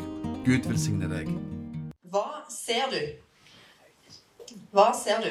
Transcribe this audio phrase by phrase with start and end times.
[0.49, 1.31] Gud velsigne deg.
[2.11, 2.99] Hva ser du?
[4.75, 5.31] Hva ser du?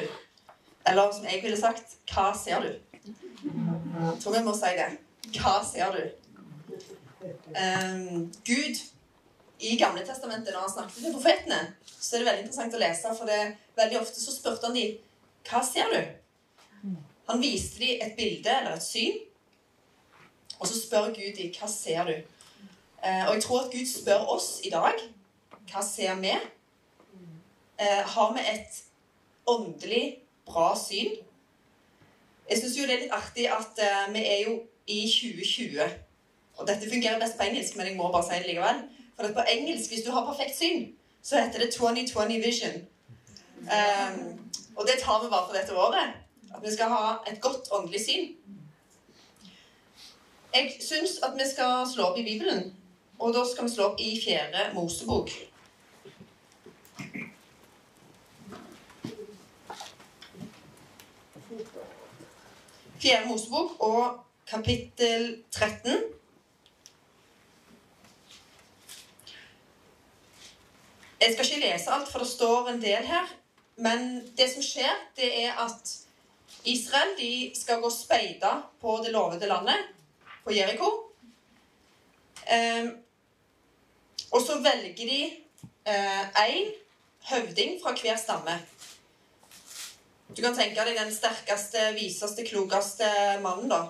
[0.88, 2.72] Eller som jeg ville sagt hva ser du?
[3.44, 4.96] Jeg tror vi må si det.
[5.36, 6.08] Hva ser du?
[7.52, 8.80] Um, Gud
[9.60, 11.60] i Gamle testamentet, når han snakket til profetene,
[12.00, 13.40] så er det veldig interessant å lese, for det,
[13.76, 14.98] veldig ofte så spurte han dem
[15.48, 16.00] hva ser du?
[17.30, 19.18] Han viste dem et bilde eller et syn,
[20.58, 22.16] og så spør Gud dem hva ser du?
[23.00, 25.00] Eh, og jeg tror at Gud spør oss i dag
[25.70, 26.34] hva ser vi?
[27.80, 28.80] Eh, har vi et
[29.48, 30.04] åndelig
[30.44, 31.14] bra syn?
[32.50, 34.56] Jeg syns jo det er litt artig at eh, vi er jo
[34.90, 35.84] i 2020.
[36.58, 38.82] Og dette fungerer best på engelsk, men jeg må bare si det likevel.
[39.20, 42.76] For på engelsk, hvis du har perfekt syn, så heter det 2020 vision.
[43.60, 46.12] Um, og det tar vi bare for dette året.
[46.54, 48.28] At vi skal ha et godt åndelig syn.
[50.54, 52.76] Jeg syns at vi skal slå opp i Bibelen.
[53.18, 55.30] Og da skal vi slå opp i Fjerde Mosebok.
[63.00, 66.19] Fjerde Mosebok og kapittel 13.
[71.20, 73.28] Jeg skal ikke lese alt, for det står en del her.
[73.76, 75.92] Men det som skjer, det er at
[76.64, 79.92] Israel de skal gå speida på det lovede landet,
[80.44, 80.90] på Jeriko.
[82.48, 82.88] Eh,
[84.30, 85.20] og så velger de
[85.86, 86.74] én eh,
[87.30, 88.58] høvding fra hver stamme.
[90.36, 93.08] Du kan tenke deg den sterkeste, viseste, klokeste
[93.42, 93.80] mannen da,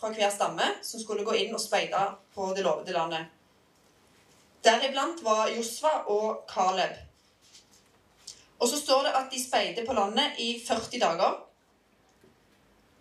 [0.00, 2.00] fra hver stamme som skulle gå inn og speide
[2.34, 3.39] på det lovede landet.
[4.64, 6.98] Deriblant var Josva og Caleb.
[8.60, 11.38] Og så står det at de speide på landet i 40 dager.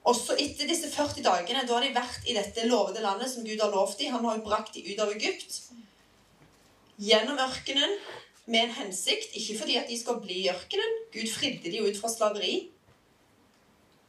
[0.08, 3.60] Også etter disse 40 dagene, da har de vært i dette lovede landet som Gud
[3.60, 4.14] har lovt dem.
[4.16, 5.60] Han har jo brakt dem ut av Egypt.
[7.00, 7.98] Gjennom ørkenen
[8.48, 9.36] med en hensikt.
[9.36, 10.96] Ikke fordi at de skal bli i ørkenen.
[11.14, 12.56] Gud fridde dem ut fra slaveri.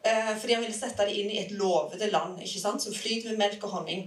[0.07, 2.83] Eh, fordi han ville sette dem inn i et lovede land ikke sant?
[2.83, 4.07] som flyter med melk og honning.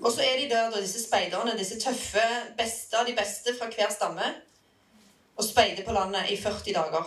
[0.00, 2.24] Og så er de der, da, disse speiderne, disse tøffe,
[2.58, 4.34] beste av de beste fra hver stamme,
[5.36, 7.06] og speider på landet i 40 dager.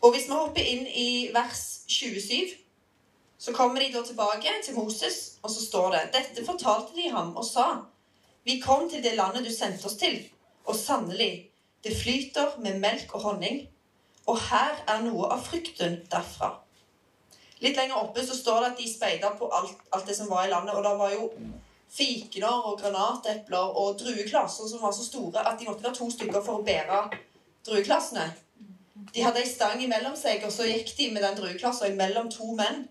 [0.00, 2.56] Og hvis vi hopper inn i vers 27,
[3.40, 7.36] så kommer de da tilbake til Moses, og så står det Dette fortalte de ham
[7.36, 7.66] og sa,
[8.44, 10.16] Vi kom til det landet du sendte oss til,
[10.64, 11.50] og sannelig,
[11.84, 13.68] det flyter med melk og honning,
[14.26, 16.54] og her er noe av frukten derfra.
[17.60, 20.46] Litt lenger oppe så står det at de speida på alt, alt, det som var
[20.46, 20.74] i landet.
[20.74, 21.26] Og det var jo
[21.90, 26.44] fikener og granatepler og drueklasser som var så store at de måtte være to stykker
[26.46, 27.02] for å bære
[27.66, 28.30] drueklassene.
[29.10, 32.52] De hadde ei stang imellom seg, og så gikk de med den drueklassa imellom to
[32.56, 32.84] menn.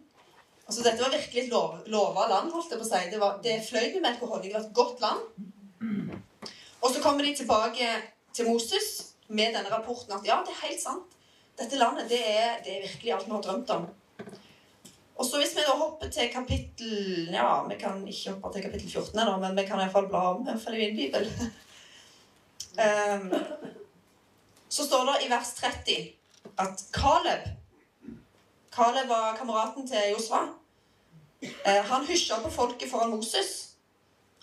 [0.70, 2.52] Altså Dette var virkelig et lov, lova land.
[2.54, 3.06] holdt jeg på å si.
[3.10, 4.54] Det, var, det fløy med melk honning.
[4.54, 5.48] Et godt land.
[6.82, 7.88] Og så kommer de tilbake
[8.34, 11.18] til Moses med denne rapporten at ja, det er helt sant.
[11.60, 13.88] Dette landet det er, det er virkelig alt vi har drømt om.
[15.20, 18.92] Og så Hvis vi da hopper til kapittel Ja, vi kan ikke hoppe til kapittel
[18.92, 21.28] 14 ennå, men vi kan iallfall bla om iallfall i min bibel.
[22.86, 23.34] um,
[24.70, 25.98] så står det i vers 30
[26.58, 27.50] at Caleb
[28.72, 30.42] Caleb var kameraten til Josva.
[31.44, 33.76] Uh, han hysja på folket foran Moses,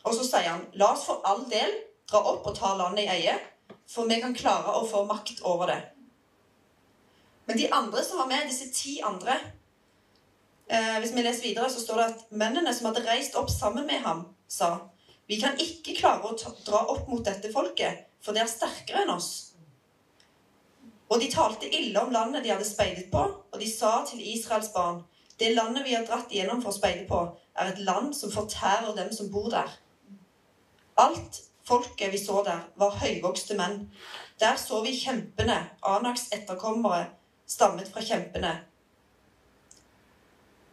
[0.05, 1.73] og så sier han La oss for all del
[2.11, 3.39] dra opp og ta landet i eie,
[3.89, 5.81] for vi kan klare å få makt over det.
[7.47, 9.39] Men de andre som var med, disse ti andre
[10.67, 13.87] Eh, hvis vi leser videre, så står det at mennene som hadde reist opp sammen
[13.87, 14.77] med ham, sa
[15.27, 19.03] vi kan ikke klare å ta, dra opp mot dette folket, for det er sterkere
[19.03, 19.31] enn oss.
[21.11, 24.71] Og de talte ille om landet de hadde speidet på, og de sa til Israels
[24.75, 25.03] barn,
[25.39, 27.19] det landet vi har dratt igjennom for å speide på,
[27.59, 29.75] er et land som fortærer dem som bor der.
[31.03, 33.83] Alt folket vi så der, var høyvokste menn.
[34.41, 37.11] Der så vi kjempene, Anaks etterkommere,
[37.47, 38.55] stammet fra kjempene.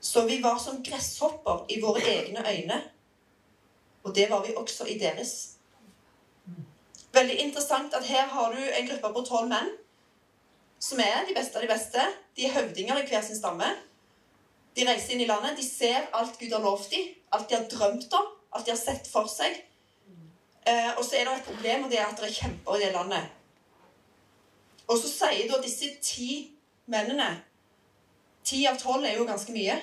[0.03, 2.79] Så vi var som gresshopper i våre egne øyne.
[4.03, 5.55] Og det var vi også i deres.
[7.13, 9.69] Veldig interessant at her har du en gruppe på tolv menn
[10.83, 12.05] som er de beste av de beste.
[12.35, 13.69] De er høvdinger i hver sin stamme.
[14.75, 15.55] De reiser inn i landet.
[15.55, 18.81] De ser alt Gud har lovt dem, alt de har drømt om, alt de har
[18.81, 19.55] sett for seg.
[20.67, 22.83] Eh, og så er det et problem, og det er at det er kjemper i
[22.83, 23.31] det landet.
[24.87, 26.29] Og så sier da disse ti
[26.91, 27.31] mennene
[28.43, 29.77] Ti av tolv er jo ganske mye.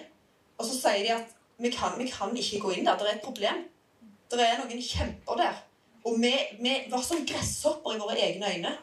[0.61, 2.99] Og så sier de at vi kan, vi kan ikke gå inn der.
[3.01, 3.65] Det er et problem.
[4.31, 5.57] det er noen kjemper der.
[6.05, 8.77] Og vi, vi var som gresshopper i våre egne øyne.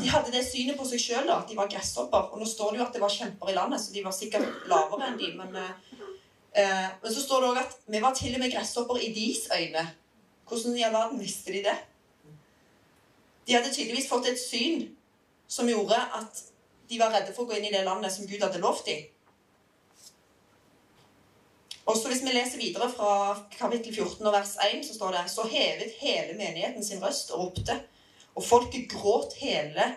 [0.00, 2.30] De hadde det synet på seg sjøl at de var gresshopper.
[2.32, 4.66] Og nå står det jo at det var kjemper i landet, så de var sikkert
[4.70, 5.30] lavere enn de.
[5.38, 9.12] Men, eh, men så står det òg at vi var til og med gresshopper i
[9.14, 9.86] deres øyne.
[10.48, 11.76] Hvordan i all verden visste de det?
[13.46, 14.88] De hadde tydeligvis fått et syn
[15.48, 16.44] som gjorde at
[16.88, 19.04] de var redde for å gå inn i det landet som Gud hadde lovt dem.
[21.86, 25.42] Også hvis vi leser videre fra kapittel 14 og vers 1, så står det Så
[25.48, 27.80] hevet hele menigheten sin røst og ropte,
[28.34, 29.94] og folket gråt hele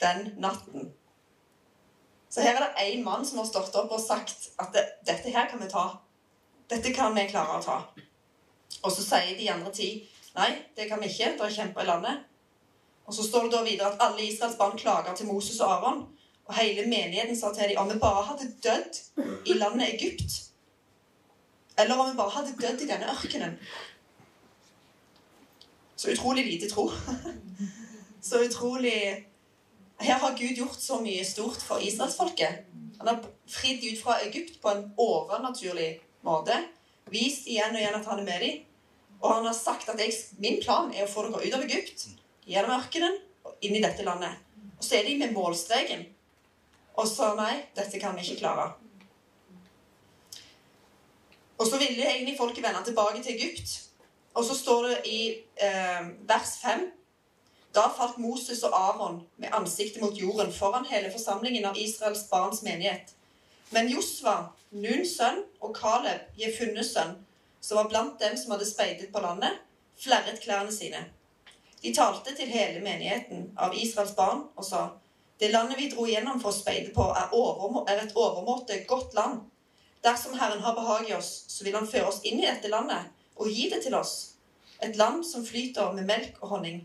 [0.00, 0.92] den natten.
[2.30, 5.32] Så her er det én mann som har stått opp og sagt at det, dette
[5.32, 5.88] her kan vi ta.
[6.70, 7.78] Dette kan vi klare å ta.
[8.82, 9.88] Og så sier de andre ti
[10.36, 11.34] nei, det kan vi ikke.
[11.36, 12.22] Det er kjemper i landet.
[13.06, 16.06] Og så står det da videre at alle Israels barn klager til Moses og Aron.
[16.48, 19.02] Og hele menigheten sa til dem om vi bare hadde dødd
[19.46, 20.51] i landet Egypt
[21.76, 23.56] eller om vi bare hadde dødd i denne ørkenen.
[25.96, 26.90] Så utrolig lite tro.
[28.22, 29.26] Så utrolig
[30.02, 32.64] Her har Gud gjort så mye stort for israelsfolket.
[32.98, 36.56] Han har fridd ut fra Egypt på en overnaturlig måte.
[37.10, 38.64] Vist igjen og igjen at han er med dem.
[39.22, 42.08] Og han har sagt at jeg, min plan er å få dere ut av Egypt,
[42.50, 44.42] gjennom ørkenen og inn i dette landet.
[44.74, 46.02] Og så er de med målstreken.
[46.98, 48.72] Og så nei, dette kan vi ikke klare.
[51.62, 53.82] Og så ville egentlig folket vende tilbake til Egypt.
[54.34, 55.20] Og så står det i
[55.62, 56.80] eh, vers 5
[57.74, 62.62] Da falt Moses og Aron med ansiktet mot jorden foran hele forsamlingen av Israels barns
[62.62, 63.14] menighet.
[63.70, 64.34] Men Josva,
[64.70, 67.14] Nuns sønn, og Caleb, Jefunnes sønn,
[67.60, 69.62] som var blant dem som hadde speidet på landet,
[70.02, 71.06] flerret klærne sine.
[71.82, 74.88] De talte til hele menigheten av Israels barn og sa:"
[75.40, 77.32] Det landet vi dro gjennom for å speide på, er,
[77.90, 79.40] er et overmåte godt land.
[80.04, 83.10] Dersom Herren har behag i oss, så vil Han føre oss inn i dette landet
[83.36, 84.34] og gi det til oss.
[84.82, 86.82] Et land som flyter med melk og honning.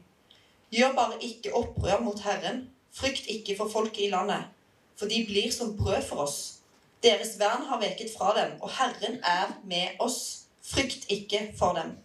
[0.71, 2.67] Gjør bare ikke opprør mot Herren.
[2.93, 4.47] Frykt ikke for folket i landet,
[4.97, 6.59] for de blir som brød for oss.
[7.03, 10.47] Deres vern har veket fra dem, og Herren er med oss.
[10.61, 11.97] Frykt ikke for dem.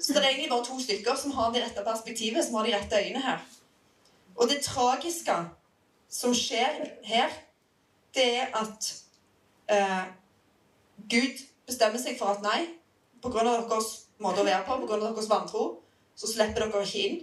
[0.00, 2.76] Så det er egentlig bare to stykker som har det rette perspektivet, som har de
[2.76, 3.38] rette øynene her.
[4.36, 5.36] Og det tragiske
[6.10, 7.30] som skjer her,
[8.14, 8.88] det er at
[9.72, 10.04] eh,
[11.10, 12.60] Gud bestemmer seg for at nei,
[13.22, 13.44] pga.
[13.44, 13.92] deres
[14.22, 14.98] måte å være på, pga.
[15.06, 15.68] deres vantro,
[16.16, 17.20] så slipper dere ikke inn.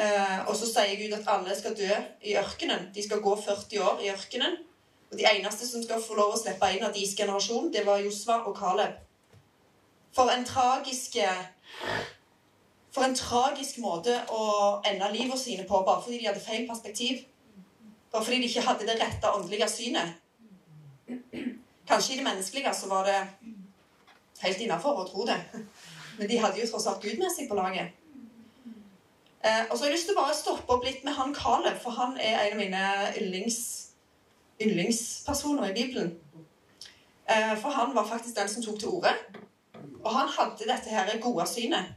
[0.00, 1.90] Eh, og så sier Gud at alle skal dø
[2.24, 2.88] i ørkenen.
[2.94, 4.56] De skal gå 40 år i ørkenen.
[5.10, 8.00] Og de eneste som skal få lov å slippe inn av deres generasjon, det var
[8.00, 8.94] Josva og Caleb.
[10.14, 11.18] For en tragisk
[12.90, 17.20] For en tragisk måte å ende livet sine på bare fordi de hadde feil perspektiv.
[18.10, 20.18] Bare fordi de ikke hadde det rette åndelige synet.
[21.88, 23.20] Kanskje i det menneskelige så var det
[24.42, 25.38] helt innafor å tro det.
[26.18, 27.96] Men de hadde jo tross alt Gud med seg på laget.
[29.40, 31.78] Eh, og så har jeg lyst til å bare stoppe opp litt med han Caleb,
[31.80, 32.82] for han er en av mine
[33.16, 33.60] yndlings,
[34.60, 36.10] yndlingspersoner i Bibelen.
[37.24, 39.14] Eh, for han var faktisk den som tok til orde.
[40.02, 41.94] Og han hadde dette her gode synet.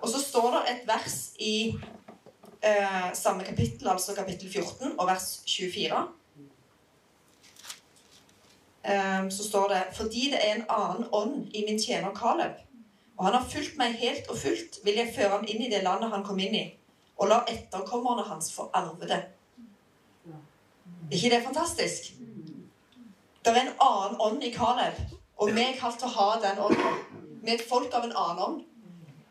[0.00, 1.54] Og så står det et vers i
[2.62, 6.00] eh, samme kapittel, altså kapittel 14 og vers 24,
[8.84, 12.60] eh, så står det Fordi det er en annen ånd i min tjener Caleb,
[13.16, 15.82] og han har fulgt meg helt og fullt, vil jeg føre ham inn i det
[15.84, 16.64] landet han kom inn i,
[17.18, 19.22] og la etterkommerne hans få arve det.
[21.10, 22.12] Er ikke det fantastisk?
[23.44, 25.00] Det er en annen ånd i Caleb,
[25.36, 26.98] og vi er kalt til å ha den ånden.
[27.42, 28.58] Vi er folk av en annen ånd.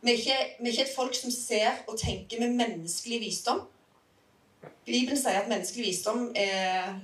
[0.02, 3.66] Vi er, ikke, vi er ikke et folk som ser og tenker med menneskelig visdom.
[4.86, 6.96] Bibelen sier at menneskelig visdom er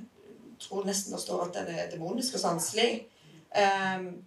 [0.55, 3.07] Jeg tror nesten det står at den er demonisk og sanselig.
[3.51, 4.23] Um,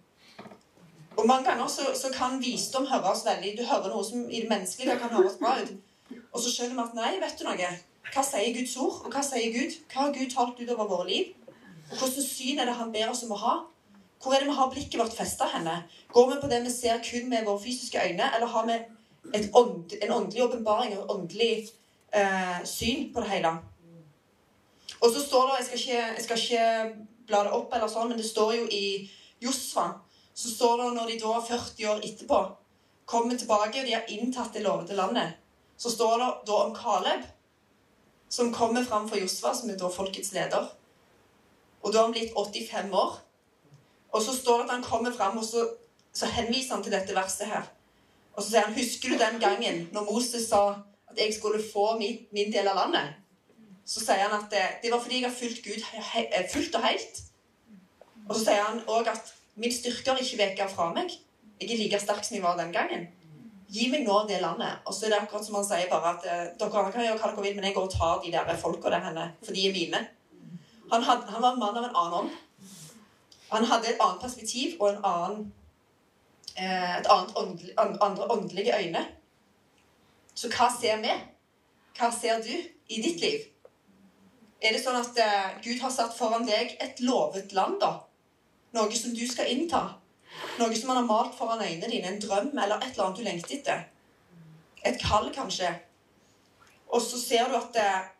[1.17, 4.49] og mange ganger så, så, kan visdom høres veldig Du hører noe som i det
[4.49, 5.73] menneskelige kan høres bra ut.
[6.33, 7.71] Og så skjønner vi at nei, vet du noe?
[8.13, 9.01] Hva sier Guds ord?
[9.05, 9.75] Og hva sier Gud?
[9.89, 11.33] Hva har Gud talt utover våre liv?
[11.89, 13.55] Og Hvilket syn er det han ber oss om å ha?
[14.19, 15.83] Hvor er det vi har blikket vårt festa henne?
[16.11, 18.79] Går vi på det vi ser kun med våre fysiske øyne, eller har vi
[19.53, 21.69] ånd, en åndelig åpenbaring og et åndelig
[22.13, 23.53] eh, syn på det hele?
[24.99, 28.11] Og så står det jeg skal, ikke, jeg skal ikke bla det opp, eller sånn,
[28.11, 28.85] men det står jo i
[29.39, 29.93] Josfa
[30.39, 32.37] så står det når de da 40 år etterpå
[33.11, 35.33] kommer tilbake og de har inntatt det lovede landet,
[35.75, 37.25] så står det da om Caleb,
[38.29, 40.69] som kommer fram for Josfa, som er da folkets leder.
[41.81, 43.17] Og da har han blitt 85 år.
[44.11, 45.67] Og så står det at han kommer fram, og så,
[46.13, 47.67] så, henviser han til dette verset her.
[48.33, 50.69] Og så sier han, 'Husker du den gangen når Moses sa
[51.09, 53.13] at jeg skulle få min, min del av landet?'
[53.85, 55.81] Så sier han at det, det var fordi jeg har fulgt Gud
[56.53, 57.21] fullt og helt.
[58.29, 61.15] Og så sier han òg at min styrke har ikke veket fra meg.
[61.61, 63.07] Jeg er like sterk som jeg var den gangen.
[63.69, 64.83] Gi meg nå det landet.
[64.85, 67.31] Og så er det akkurat som han sier bare at eh, dere kan gjøre hva
[67.31, 69.73] dere vil, men jeg går og tar de der folka der henne, for de er
[69.73, 70.03] mine.
[70.91, 72.37] Han, had, han var en mann av en annen ånd.
[73.49, 75.53] Han hadde et annet perspektiv og en annen,
[76.57, 79.05] eh, et annet åndelig, andre åndelige øyne.
[80.35, 81.13] Så hva ser vi?
[81.97, 82.53] Hva ser du
[82.89, 83.47] i ditt liv?
[84.61, 87.95] Er det sånn at eh, Gud har satt foran deg et lovet land, da?
[88.75, 89.81] Noe som du skal innta?
[90.59, 92.11] Noe som han har malt foran øynene dine?
[92.11, 93.85] En drøm eller et eller annet du lengter etter?
[94.85, 95.71] Et kall, kanskje?
[96.89, 98.11] Og så ser du at eh,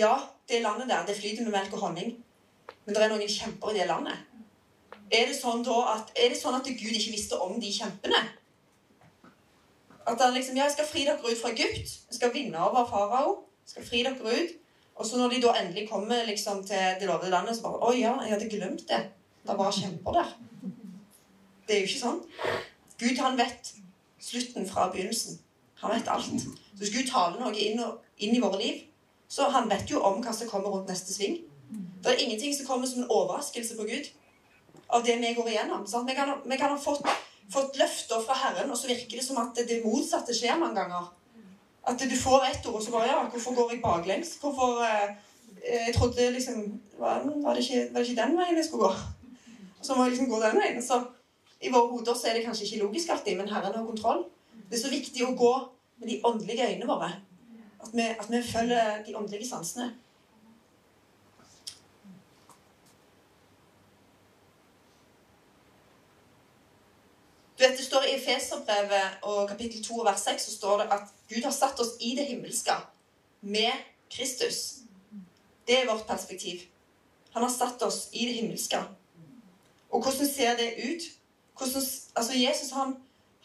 [0.00, 0.16] ja,
[0.48, 2.16] det landet der, det flyter med melk og honning.
[2.84, 4.29] Men det er noen kjemper i det landet.
[5.10, 8.20] Er det, sånn at, er det sånn at Gud ikke visste om de kjempene?
[10.06, 11.96] At han liksom Ja, jeg skal fri dere ut fra Egypt.
[12.08, 13.32] Jeg skal vinne over farao.
[13.66, 14.54] Skal fri dere ut.
[15.00, 17.92] Og så når de da endelig kommer liksom til det lovede landet, så bare Å
[17.96, 19.00] ja, jeg hadde glemt det.
[19.46, 20.32] Det var kjemper der.
[21.66, 22.22] Det er jo ikke sånn.
[23.00, 23.72] Gud, han vet
[24.20, 25.40] slutten fra begynnelsen.
[25.82, 26.44] Han vet alt.
[26.44, 27.80] Så hvis Gud taler noe inn,
[28.20, 28.82] inn i våre liv,
[29.30, 31.40] så han vet jo om hva som kommer rundt neste sving.
[32.02, 34.10] Det er ingenting som kommer som en overraskelse på Gud
[34.92, 35.86] av det vi går igjennom.
[36.06, 37.06] Vi kan, vi kan ha fått,
[37.52, 41.10] fått, løfter fra Herren, og så virker det som at det motsatte skjer mange ganger.
[41.90, 44.34] At du får ett ord, og så bare Ja, hvorfor går jeg baklengs?
[44.40, 45.16] Hvorfor eh,
[45.64, 48.92] Jeg trodde liksom var, var, det ikke, var, det ikke, den veien jeg skulle gå?
[49.82, 50.82] Så må jeg liksom gå den veien.
[50.82, 51.00] Så
[51.60, 54.26] i våre hoder så er det kanskje ikke logisk alltid, men Herren har kontroll.
[54.68, 55.54] Det er så viktig å gå
[56.00, 57.10] med de åndelige øynene våre.
[57.80, 59.90] At vi, at vi følger de åndelige sansene.
[67.60, 71.14] Du vet, Det står i Efeserbrevet og kapittel 2 vers 6 så står det at
[71.28, 72.76] Gud har satt oss i det himmelske
[73.40, 73.72] med
[74.10, 74.80] Kristus.
[75.66, 76.60] Det er vårt perspektiv.
[77.30, 78.78] Han har satt oss i det himmelske.
[79.90, 81.02] Og hvordan ser det ut?
[81.58, 81.82] Hvordan,
[82.16, 82.96] altså Jesus, han,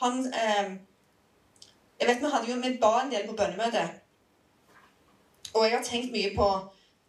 [0.01, 0.71] han eh,
[1.99, 3.89] Jeg vet vi hadde jo, vi ba en del på bønnemøtet.
[5.53, 6.47] Og jeg har tenkt mye på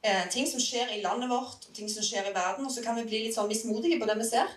[0.02, 2.97] eh, ting som skjer i landet vårt, ting som skjer i verden, og så kan
[2.97, 4.52] vi bli litt sånn mismodige på det vi ser.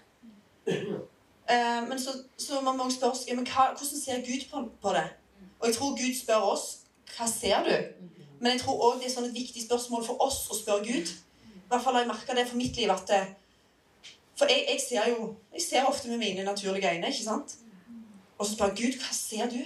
[1.49, 5.07] Eh, men så, så man må også spørre seg hvordan ser Gud på, på, det?
[5.59, 6.65] Og jeg tror Gud spør oss
[7.15, 7.73] hva ser du?
[8.39, 11.09] Men jeg tror òg det er sånn et viktig spørsmål for oss å spørre Gud.
[11.09, 13.23] I hvert fall har jeg merka det for mitt liv at det,
[14.39, 17.57] For jeg, jeg, ser jo Jeg ser ofte med mine naturlige øyne, ikke sant?
[18.37, 19.59] Og så spør jeg Gud, hva ser du?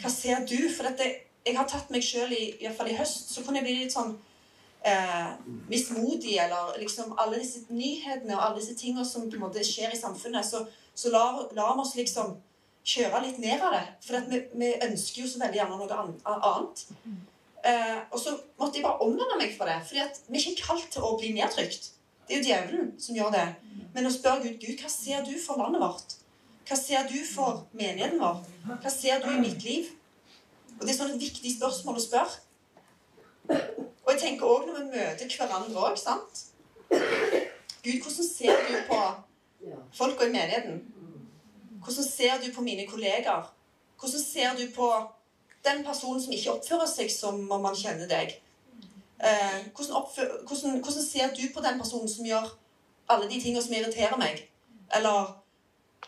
[0.00, 0.70] Hva ser du?
[0.76, 1.08] For dette,
[1.46, 4.14] jeg har tatt meg sjøl, i, i i høst, så kunne jeg bli litt sånn
[4.86, 5.34] eh,
[5.68, 9.92] mismodig, eller liksom alle disse nyhetene og alle disse tingene som på en måte skjer
[9.92, 10.46] i samfunnet.
[10.46, 12.34] så så lar, lar vi oss liksom
[12.84, 13.84] kjøre litt ned av det.
[14.04, 16.00] For vi, vi, ønsker jo så veldig gjerne noe
[16.34, 16.84] annet.
[17.62, 19.78] Eh, og så måtte jeg bare omvende meg for det.
[19.86, 21.92] For vi er ikke kalt til å bli nedtrykt.
[22.26, 23.46] Det er jo djevelen som gjør det.
[23.94, 26.16] Men å spørre Gud Gud, hva ser du for landet vårt?
[26.68, 28.40] Hva ser du for menigheten vår?
[28.82, 29.90] Hva ser du i mitt liv?
[30.78, 32.40] Og Det er sånne viktige spørsmål å spørre.
[34.02, 36.48] Og jeg tenker òg når vi møter hverandre òg, sant
[37.82, 38.98] Gud, hvordan ser du på
[39.92, 40.82] folka i menigheten?
[41.82, 43.54] Hvordan ser du på mine kolleger?
[44.00, 44.88] Hvordan ser du på
[45.64, 48.34] den personen som ikke oppfører seg som om man kjenner deg?
[49.22, 52.48] Eh, hvordan, oppfører, hvordan, hvordan, ser du på den personen som gjør
[53.08, 54.48] alle de tingene som irriterer meg?
[54.96, 55.20] Eller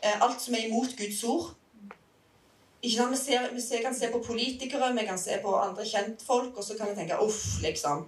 [0.02, 1.52] eh, alt som er imot Guds ord?
[2.82, 3.14] Ikke sant?
[3.14, 6.64] Vi, ser, vi ser, kan se på politikere, vi kan se på andre kjentfolk, og
[6.64, 8.04] så kan vi tenke uff, liksom.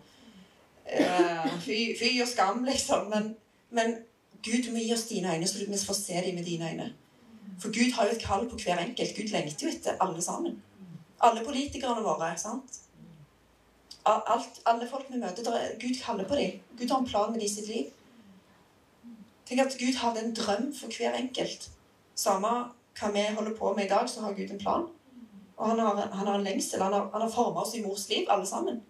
[0.86, 3.08] Eh, fy, fy, og skam, liksom.
[3.10, 3.30] Men,
[3.70, 3.96] men
[4.46, 6.92] Gud, du må gi oss dine øyne, så vi får se dem med dine øyne.
[7.58, 9.16] For Gud har jo et kall på hver enkelt.
[9.16, 10.62] Gud lengter jo etter alle sammen.
[11.20, 12.38] Alle politikerne våre.
[12.38, 12.80] sant?
[14.06, 16.60] Alt, alle folk vi møter, er, Gud kaller på dem.
[16.78, 17.86] Gud har en plan med dem sitt liv.
[19.46, 21.70] Tenk at Gud hadde en drøm for hver enkelt.
[22.14, 22.52] Samme
[23.00, 24.86] hva vi holder på med i dag, så har Gud en plan.
[25.56, 26.82] Og han har, han har en lengsel.
[26.82, 28.82] Han har, han har forma oss i mors liv, alle sammen.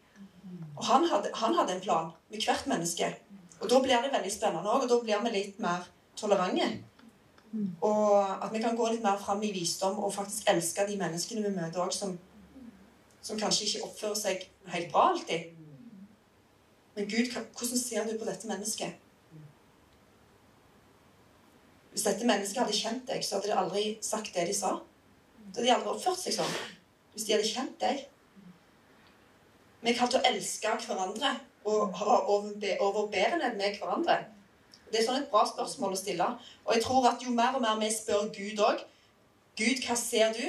[0.77, 3.15] Og han hadde, han hadde en plan med hvert menneske.
[3.61, 5.87] Og da blir det veldig spennende òg, og da blir vi litt mer
[6.17, 6.69] tolerante.
[7.81, 11.45] Og at vi kan gå litt mer fram i visdom og faktisk elske de menneskene
[11.47, 12.17] vi møter òg, som,
[13.23, 14.45] som, kanskje ikke oppfører seg
[14.75, 15.55] helt bra alltid.
[16.97, 19.03] Men Gud, hvordan ser du på dette mennesket?
[21.93, 24.75] Hvis dette mennesket hadde kjent deg, så hadde de aldri sagt det de sa.
[25.47, 26.57] Da hadde de aldri oppført seg sånn.
[27.15, 28.03] Hvis de hadde kjent deg.
[29.81, 31.31] Vi er kalt å elske hverandre
[31.67, 34.21] og ha overbærenhet med hverandre?
[34.91, 36.27] Det er sånn et bra spørsmål å stille.
[36.65, 38.85] Og jeg tror at jo mer og mer vi spør Gud òg
[39.57, 40.45] Gud, hva ser du?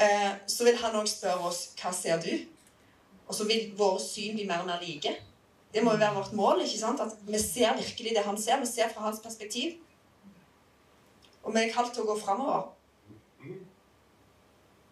[0.00, 2.30] Eh, så vil han òg spørre oss hva ser du?
[3.26, 5.16] Og så vil våre syn bli mer og mer like.
[5.74, 6.62] Det må jo være vårt mål.
[6.62, 7.02] ikke sant?
[7.02, 8.60] At vi ser virkelig det han ser.
[8.60, 9.78] Vi ser fra hans perspektiv.
[11.42, 12.70] Og vi er kalt til å gå framover.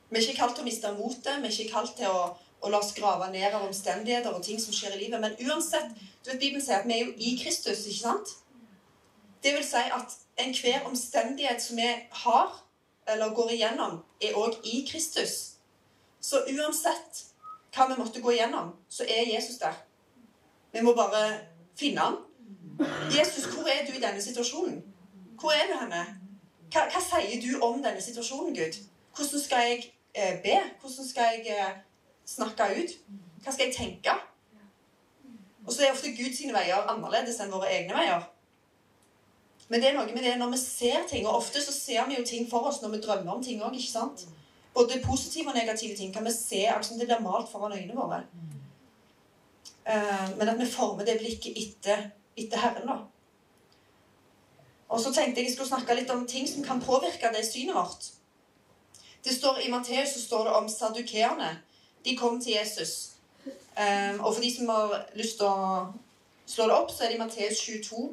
[0.08, 1.38] Vi er ikke kalt til å miste motet.
[1.42, 2.28] Vi er ikke kalt til å,
[2.60, 5.20] å la oss grave ned av omstendigheter og ting som skjer i livet.
[5.20, 5.92] Men uansett
[6.24, 8.34] du vet Bibelen sier at vi er jo i Kristus, ikke sant?
[9.42, 11.88] Det vil si at enhver omstendighet som vi
[12.24, 12.64] har,
[13.08, 15.36] eller går igjennom, er òg i Kristus.
[16.20, 17.24] Så uansett
[17.74, 19.76] hva vi måtte gå igjennom, så er Jesus der.
[20.72, 21.38] Vi må bare
[21.78, 22.18] finne ham.
[23.14, 24.82] Jesus, hvor er du i denne situasjonen?
[25.40, 26.04] Hvor er du henne?
[26.72, 28.82] Hva, hva sier du om denne situasjonen, Gud?
[29.16, 30.58] Hvordan skal jeg eh, be?
[30.80, 31.76] Hvordan skal jeg eh,
[32.28, 32.96] snakke ut?
[33.44, 34.14] Hva skal jeg tenke?
[35.66, 38.26] Og så er ofte Guds veier annerledes enn våre egne veier.
[39.68, 42.16] Men det er noe med det når vi ser ting, og ofte så ser vi
[42.16, 43.76] jo ting for oss når vi drømmer om ting òg?
[44.74, 47.96] Både positive og negative ting kan vi se akkurat som det blir malt foran øynene
[47.96, 48.22] våre.
[49.88, 52.98] Uh, men at vi former det blikket etter, etter Herren, da.
[54.88, 57.76] Og så tenkte jeg jeg skulle snakke litt om ting som kan påvirke det synet
[57.76, 58.08] vårt.
[59.24, 61.50] Det står I Matteus står det om sadukeerne.
[62.04, 63.10] De kom til Jesus.
[63.46, 65.88] Um, og for de som har lyst til å
[66.48, 68.06] slå det opp, så er det i Matteus 22.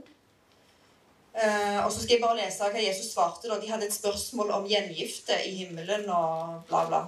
[1.36, 3.50] Uh, og så skal jeg bare lese hva Jesus svarte.
[3.50, 3.60] da.
[3.62, 7.02] De hadde et spørsmål om gjengifte i himmelen og bla, bla.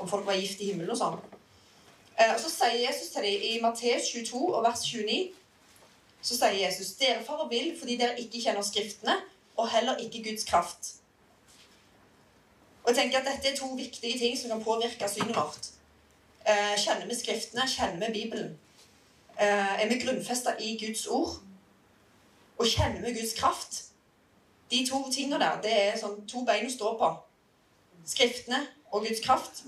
[0.00, 1.18] Om folk var gift i himmelen og sånn.
[2.16, 5.34] Uh, og så sier Jesus til dem i Matteus 22 og vers 29
[6.26, 9.14] så sier Jesus dere farer vill fordi dere ikke kjenner Skriftene,
[9.56, 10.96] og heller ikke Guds kraft.
[12.82, 15.70] Og jeg tenker at Dette er to viktige ting som kan påvirke synet vårt.
[16.46, 17.66] Eh, kjenner vi Skriftene?
[17.68, 18.58] Kjenner vi Bibelen?
[19.40, 21.40] Eh, er vi grunnfesta i Guds ord?
[22.58, 23.82] Og kjenner vi Guds kraft?
[24.70, 27.08] De to tingene der, det er sånn to bein å stå på.
[28.06, 28.60] Skriftene
[28.92, 29.64] og Guds kraft.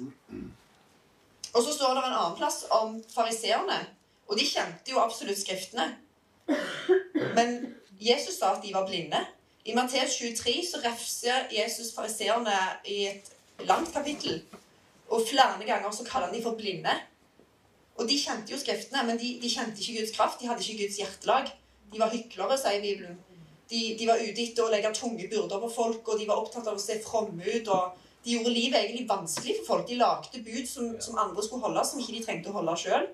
[1.55, 3.81] Og så står det en annen plass om fariseerne.
[4.29, 5.89] Og de kjente jo absolutt Skriftene.
[7.35, 9.25] Men Jesus sa at de var blinde.
[9.67, 12.55] I Matteus 23 så refser Jesus fariseerne
[12.87, 13.35] i et
[13.67, 14.45] langt kapittel.
[15.09, 16.93] Og flere ganger så kaller han de for blinde.
[17.99, 20.41] Og de kjente jo Skriftene, men de, de, kjente ikke Guds kraft.
[20.41, 21.51] De hadde ikke Guds hjertelag.
[21.93, 23.17] De var hyklere, sier Bibelen.
[23.71, 26.69] De, de var ute etter å legge tunge byrder på folk, og de var opptatt
[26.69, 27.69] av å se fromme ut.
[27.75, 29.89] og De gjorde livet egentlig vanskelig for folk.
[29.89, 33.09] De lagde bud som, som andre skulle holde, som ikke de trengte å holde sjøl.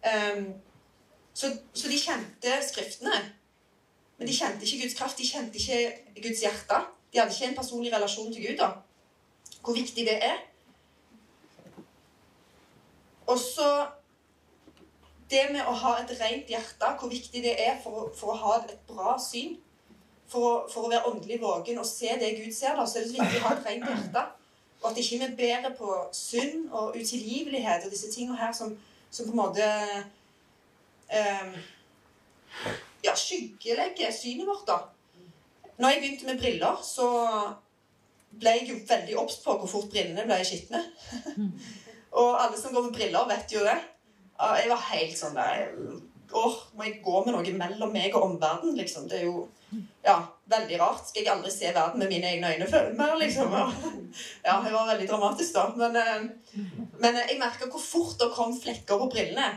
[0.00, 0.46] Um,
[1.36, 3.20] så, så, de kjente Skriftene.
[4.18, 5.20] Men de kjente ikke Guds kraft.
[5.20, 6.80] De kjente ikke Guds hjerte.
[7.12, 8.62] De hadde ikke en personlig relasjon til Gud.
[8.62, 8.72] da.
[9.60, 10.40] Hvor viktig det er.
[13.30, 13.70] Og så
[15.30, 18.56] det med å ha et rent hjerte, hvor viktig det er for, for å ha
[18.58, 19.56] et bra syn.
[20.30, 23.10] For for å, være åndelig våken og se det Gud ser, da, så er det
[23.12, 24.24] så viktig å ha et rent hjerte.
[24.80, 28.72] Og at ikke vi bærer på synd og utilgivelighet og disse tingene her som,
[29.10, 29.66] som på en måte
[31.18, 31.58] eh,
[33.04, 34.78] ja, skyggelegger synet vårt, da.
[35.80, 37.10] Når jeg begynte med briller, så
[38.40, 40.82] ble jeg jo veldig obs på hvor fort brillene ble skitne.
[42.10, 43.78] Og alle som går med briller, vet jo det.
[44.40, 45.68] Jeg var helt sånn der
[46.30, 49.08] Åh, må jeg gå med noe mellom meg og omverdenen, liksom?
[49.10, 49.48] Det er jo
[50.02, 50.14] ja,
[50.50, 51.08] veldig rart.
[51.08, 53.56] Skal jeg aldri se verden med mine egne øyne mer, liksom?
[54.46, 55.64] Ja, jeg var veldig dramatisk, da.
[55.76, 56.62] Men, eh,
[57.02, 59.48] men jeg merka hvor fort det kom flekker på brillene.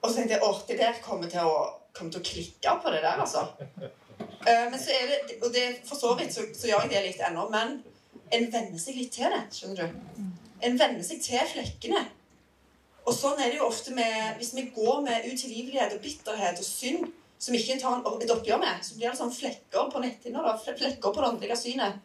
[0.00, 1.54] Og så tenkte jeg åh, det der kommer til å,
[1.98, 3.44] til å klikke på det der, altså.
[4.38, 7.06] Uh, men så er det, Og det, for så vidt så, så gjør jeg det
[7.08, 7.80] litt ennå, men
[8.32, 9.42] en venner seg litt til det.
[9.52, 10.28] skjønner du?
[10.64, 12.02] En venner seg til flekkene.
[13.06, 16.66] Og sånn er det jo ofte med Hvis vi går med utilgivelighet og bitterhet og
[16.66, 20.56] synd som ikke en tar et oppgjør med, så blir det sånn flekker på netthinna,
[20.58, 22.00] flekker på det åndelige synet,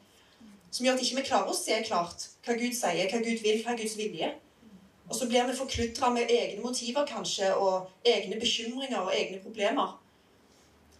[0.70, 3.42] som gjør at ikke vi ikke klarer å se klart hva Gud sier, hva Gud
[3.42, 4.30] vil, hva er Guds vilje.
[5.10, 9.98] Og så blir vi forkludra med egne motiver kanskje, og egne bekymringer og egne problemer.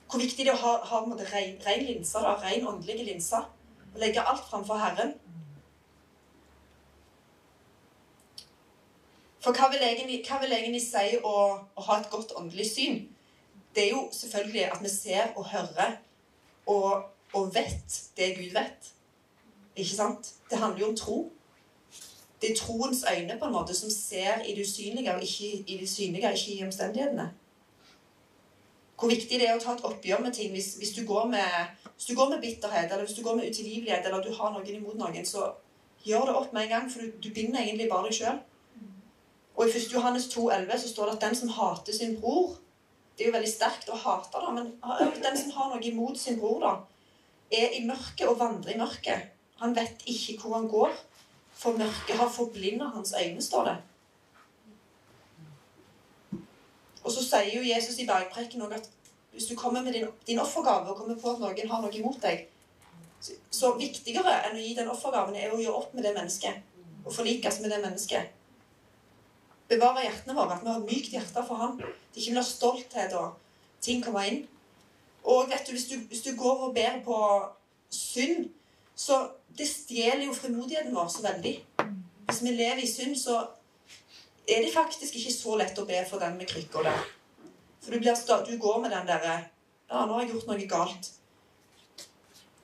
[0.10, 3.40] Hvor viktig det er å ha, ha ren, ren linse, da, ren åndelige linse.
[3.94, 5.14] Å legge alt framfor Herren.
[9.44, 11.36] For hva vil egentlig, hva vil egentlig si å,
[11.76, 13.02] å, ha et godt åndelig syn?
[13.76, 15.98] Det er jo selvfølgelig at vi ser og hører
[16.72, 18.94] og, og vet det Gud vet.
[19.76, 20.30] Ikke sant?
[20.50, 21.18] Det handler jo om tro.
[22.40, 25.78] Det er troens øyne på en måte som ser i det usynlige og ikke i
[25.82, 27.28] det synlige, ikke i omstendighetene.
[29.00, 30.56] Hvor viktig det er å ta et oppgjør med ting.
[30.56, 34.06] Hvis, hvis, du med, hvis, du går med, bitterhet eller hvis du går med utilgivelighet
[34.06, 35.50] eller du har noen imot noen, så
[36.06, 38.44] gjør det opp med en gang, for du, du binder egentlig bare deg sjøl.
[39.56, 39.94] Og i 1.
[39.94, 42.56] Johannes 2,11 så står det at den som hater sin bror
[43.14, 44.72] Det er jo veldig sterkt å hate, da, men
[45.22, 46.72] den som har noe imot sin bror, da,
[47.54, 49.28] er i mørket og vandrer i mørket.
[49.62, 50.96] Han vet ikke hvor han går.
[51.54, 53.76] For mørket har forblinda hans øyne, står det.
[57.04, 58.90] Og så sier jo Jesus i bergprekken også at
[59.34, 62.18] hvis du kommer med din, din offergave og kommer på at noen har noe imot
[62.22, 62.48] deg,
[63.22, 66.66] så, så viktigere enn å gi den offergaven er å gjøre opp med det mennesket.
[67.06, 68.34] Og forlikes med det mennesket.
[69.70, 71.78] Bevare hjertene våre, at vi har mykt hjerte for ham.
[71.80, 73.38] Det ikke ha stolthet og
[73.84, 74.44] ting kommer inn.
[75.24, 77.18] Og vet du, hvis du, hvis du går og ber på
[77.94, 78.50] synd,
[78.96, 79.24] så
[79.58, 81.54] det stjeler jo frimodigheten vår så veldig.
[82.28, 83.40] Hvis vi lever i synd, så
[84.48, 87.06] er det faktisk ikke så lett å be for den med krykker der.
[87.84, 88.16] For du, blir,
[88.48, 89.42] du går med den derre
[89.90, 91.10] Ja, nå har jeg gjort noe galt.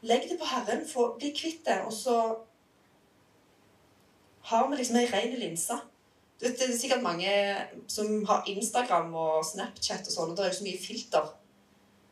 [0.01, 2.15] Legg det på Herren, få bli kvitt det, og så
[4.49, 5.75] har vi liksom ei rein linse.
[6.39, 7.31] Du vet, Det er sikkert mange
[7.87, 11.31] som har Instagram og Snapchat og sånn, og det er jo så mye filter.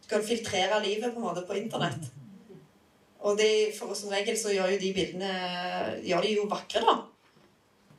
[0.04, 2.10] Du kan filtrere livet på en måte på internett.
[3.20, 5.32] Og de, for Som regel så gjør jo de bildene
[6.04, 6.98] gjør de jo vakre, da.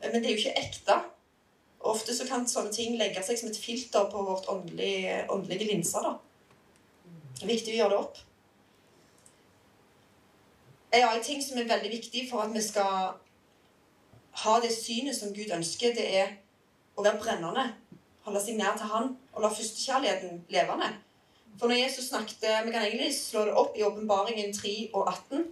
[0.04, 0.98] Men det er jo ikke ekte.
[1.88, 6.04] Ofte så kan sånne ting legge seg som et filter på vårt åndelige, åndelige linser.
[6.04, 6.18] da.
[7.38, 8.20] Det er viktig å gjøre det opp.
[10.92, 13.18] En annen ting som er veldig viktig for at vi skal
[14.42, 16.34] ha det synet som Gud ønsker, det er
[16.96, 17.64] å være brennende.
[18.26, 20.90] Holde seg nær til Han og la førstekjærligheten levende.
[21.58, 25.46] For når Jesus snakket Vi kan egentlig slå det opp i Åpenbaringen 3 og 18.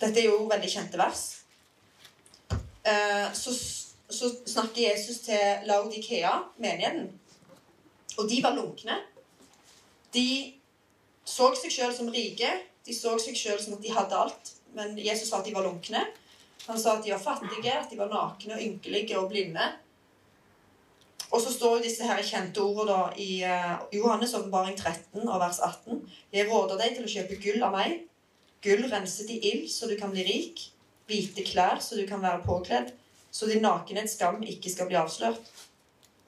[0.00, 1.24] Dette er jo veldig kjente vers.
[2.88, 3.52] Eh, så,
[4.08, 7.10] så snakker Jesus til Laudikea, menigheten.
[8.16, 8.96] Og de var lunkne.
[10.14, 10.54] De
[11.24, 12.48] så seg sjøl som rike.
[12.86, 14.52] De så seg sjøl som at de hadde alt.
[14.76, 16.02] Men Jesus sa at de var lunkne.
[16.66, 19.70] Han sa at de var fattige, at de var nakne og ynkelige og blinde.
[21.30, 25.60] Og så står jo disse her kjente ordene i uh, Johannes' åpenbaring 13 og vers
[25.62, 26.00] 18.
[26.34, 28.00] Jeg råder deg til å kjøpe gull av meg,
[28.60, 30.66] Gull renset i ild, så du kan bli rik.
[31.08, 32.92] Hvite klær, så du kan være påkledd.
[33.30, 35.40] Så din nakenhets skam ikke skal bli avslørt.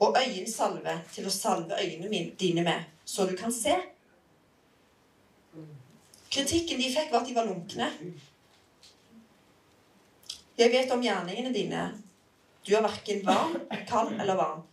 [0.01, 3.75] Og øyensalve til å salve øynene dine med, så du kan se.
[6.33, 7.89] Kritikken de fikk, var at de var lunkne.
[10.57, 11.83] Jeg vet om gjerningene dine.
[12.65, 13.57] Du er verken varm,
[13.89, 14.63] kald eller varm.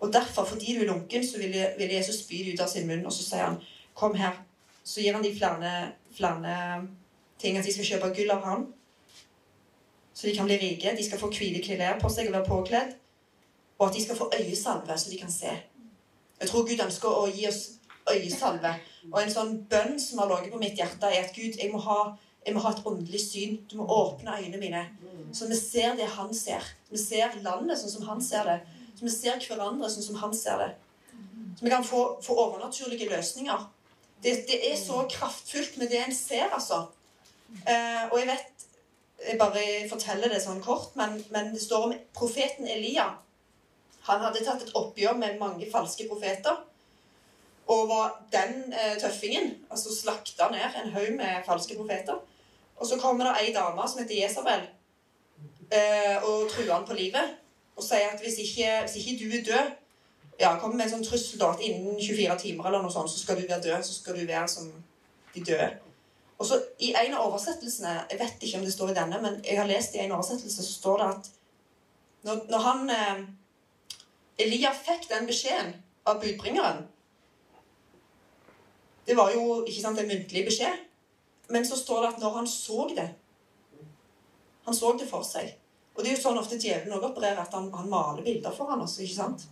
[0.00, 2.88] Og derfor, fordi du er lunken, så ville, ville Jesus spy det ut av sin
[2.88, 3.60] munn, og så sier han,
[3.94, 4.42] 'Kom her,
[4.84, 6.88] så gir han de flere, flere
[7.38, 7.58] ting.
[7.58, 8.66] At de skal kjøpe gull av ham.
[10.14, 10.96] Så de kan bli rike.
[10.96, 12.92] De skal få hvite klær på seg og være påkledd.
[13.78, 15.52] Og at de skal få øyesalve, så de kan se.
[16.40, 17.70] Jeg tror Gud ønsker å gi oss
[18.10, 18.74] øyesalve.
[19.12, 21.80] Og en sånn bønn som har ligget på mitt hjerte, er at Gud, jeg må,
[21.86, 21.98] ha,
[22.44, 23.58] jeg må ha et åndelig syn.
[23.70, 24.84] Du må åpne øynene mine,
[25.34, 26.64] så vi ser det han ser.
[26.90, 28.58] Vi ser landet sånn som han ser det.
[28.94, 30.72] Så vi ser hverandre sånn som han ser det.
[31.54, 33.70] Så vi kan få, få overnaturlige løsninger
[34.24, 36.86] det, det, er så kraftfullt med det en ser, altså.
[37.68, 38.50] Eh, og jeg vet
[39.24, 43.06] Jeg bare forteller det sånn kort, men, men, det står om profeten Elia.
[44.08, 46.58] Han hadde tatt et oppgjør med mange falske profeter.
[47.72, 49.54] Og var den eh, tøffingen.
[49.70, 52.18] Altså slakta ned en haug med falske profeter.
[52.76, 54.66] Og så kommer det ei dame som heter Jesabel,
[55.72, 57.38] eh, og truer han på livet.
[57.76, 59.72] Og sier at hvis ikke, hvis ikke du er død
[60.40, 63.20] ja, kommer med en sånn trussel da, at innen 24 timer eller noe sånt, så
[63.20, 63.86] skal du være død.
[63.86, 64.70] Så skal du være som
[65.34, 65.68] de døde.
[66.38, 69.38] Og så I en av oversettelsene Jeg vet ikke om det står i denne, men
[69.46, 71.30] jeg har lest i en oversettelse så står det at
[72.24, 73.22] når, når han eh,
[74.42, 75.74] Elia fikk den beskjeden
[76.08, 76.86] av budbringeren
[79.06, 80.80] Det var jo ikke sant, en muntlig beskjed.
[81.52, 83.10] Men så står det at når han så det
[84.64, 85.50] Han så det for seg.
[85.94, 88.70] Og det er jo sånn ofte djevelen også opererer, at han, han maler bilder for
[88.72, 89.44] han også, ikke sant?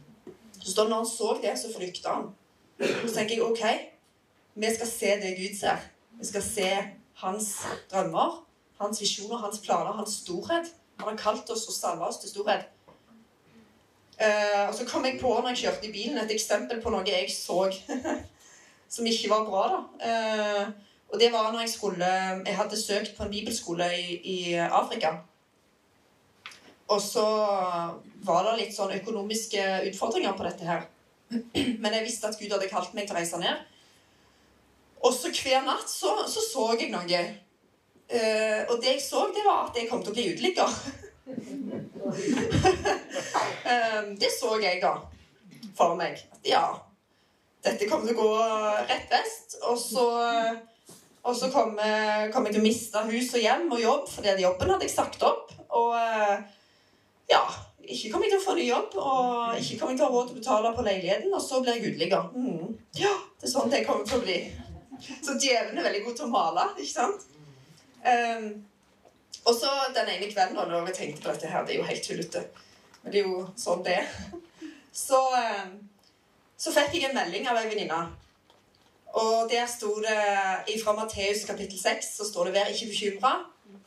[0.56, 2.30] Så står det når han så det, så flykta han.
[2.80, 3.62] Så tenker jeg OK,
[4.54, 5.84] vi skal se det Gud ser.
[6.18, 6.70] Vi skal se
[7.22, 7.50] hans
[7.92, 8.40] drømmer,
[8.80, 10.72] hans visjoner, hans planer, hans storhet.
[10.98, 12.66] Han har kalt oss og salva oss til storhet.
[14.16, 17.04] Uh, og så kom jeg på når jeg kjørte i bilen, et eksempel på noe
[17.08, 17.64] jeg så
[18.92, 19.66] som ikke var bra.
[19.72, 19.78] da.
[20.04, 20.64] Uh,
[21.12, 22.06] og det var når jeg skulle
[22.46, 25.16] Jeg hadde søkt på en bibelskole i, i Afrika.
[26.88, 27.24] Og så
[28.24, 30.82] var det litt sånn økonomiske utfordringer på dette her.
[31.82, 33.56] Men jeg visste at Gud hadde kalt meg til å reise ned.
[35.02, 37.22] Og så hver natt så så, så jeg noe.
[38.12, 40.68] Uh, og det jeg så, det var at jeg kom til å bli uteligger.
[43.68, 44.94] uh, det så jeg da
[45.76, 46.20] for meg.
[46.44, 46.66] Ja,
[47.62, 48.30] dette kommer til å gå
[48.90, 49.58] rett vest.
[49.68, 50.06] Og så,
[51.22, 51.76] og så kom,
[52.32, 54.94] kom, jeg til å miste hus og hjem og jobb, for den jobben hadde jeg
[54.96, 55.52] sagt opp.
[55.72, 56.40] Og uh,
[57.30, 57.42] ja,
[57.82, 60.16] ikke kommer jeg til å få ny jobb, og ikke kommer jeg til å ha
[60.16, 62.28] råd til å betale på leiligheten, og så blir jeg uteligger.
[62.34, 62.74] Mm.
[62.98, 64.40] Ja, det er sånn det kommer til å bli.
[65.02, 67.24] Så djevelen er veldig god til å male, ikke sant?
[68.02, 68.52] Um,
[69.42, 71.86] Og så den ene kvelden da når jeg tenkte på dette her, det er jo
[71.88, 72.44] helt tullete.
[73.02, 74.12] Men det er jo sånn det er.
[74.94, 75.72] Så, eh,
[76.62, 78.00] så fikk jeg en melding av ei venninne.
[79.18, 83.32] Og der sto det fra Matteus kapittel 6 så står det 'Vær ikke bekymra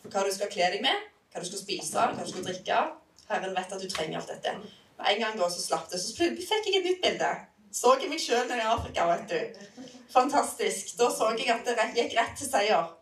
[0.02, 2.84] for hva du skal kle deg med, hva du skal spise, hva du skal drikke'.
[3.30, 4.54] Herren vet at du trenger alt dette.
[4.98, 7.32] Med en gang da så slapp det, så fikk jeg et nytt bilde.
[7.72, 9.84] Så jeg meg sjøl i Afrika, vet du.
[10.14, 10.98] Fantastisk.
[11.00, 12.94] Da så jeg at det gikk rett til seier.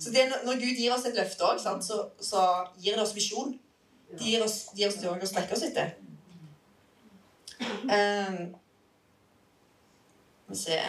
[0.00, 2.42] Så det, når Gud gir oss et løfte òg, så, så,
[2.78, 3.54] gir det oss visjon.
[4.18, 5.94] De gir oss, de gir oss noe å strekke oss etter.
[7.88, 8.52] Um,
[10.56, 10.80] se.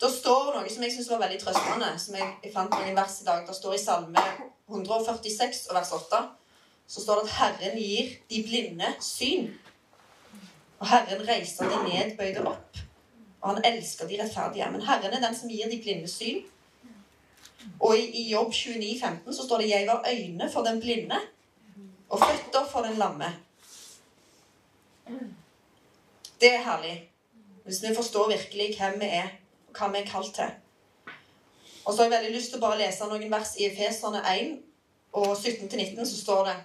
[0.00, 3.20] Det står noe som jeg syns var veldig trøstende, som jeg, jeg fant noen vers
[3.22, 3.44] i dag.
[3.46, 4.24] Det står i Salme
[4.68, 6.24] 146 og vers 8
[6.86, 9.52] så står det at Herren gir de blinde syn.
[10.78, 12.80] Og Herren reiser de nedbøyde opp.
[13.40, 14.70] Og han elsker de rettferdige.
[14.72, 16.42] Men Herren er den som gir de blinde syn.
[17.80, 21.16] Og i Jobb 29, 15 så står det 'Jeg var øyne for den blinde
[22.08, 23.32] og føtter for den lamme'.
[26.40, 27.10] Det er herlig.
[27.64, 29.28] Hvis vi forstår virkelig hvem vi er,
[29.68, 30.50] og hva vi er kalt til.
[31.84, 34.50] Og så har jeg veldig lyst til å bare lese noen vers i Efeserne 1
[35.16, 36.56] og 17-19, så står det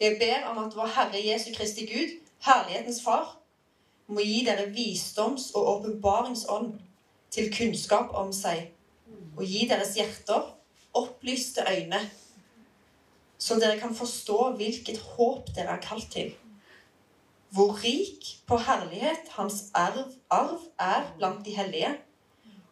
[0.00, 2.12] Jeg ber om at vår Herre Jesu Kristi Gud,
[2.44, 3.38] herlighetens Far,
[4.08, 6.76] må gi dere visdoms- og åpenbaringsånd
[7.30, 8.70] til kunnskap om seg,
[9.36, 10.52] og gi deres hjerter
[10.96, 12.00] opplyste øyne,
[13.38, 16.32] så dere kan forstå hvilket håp dere er kalt til
[17.50, 21.94] hvor rik på herlighet hans arv, arv er blant de hellige,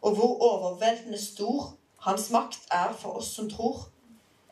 [0.01, 3.87] og hvor overveldende stor hans makt er for oss som tror,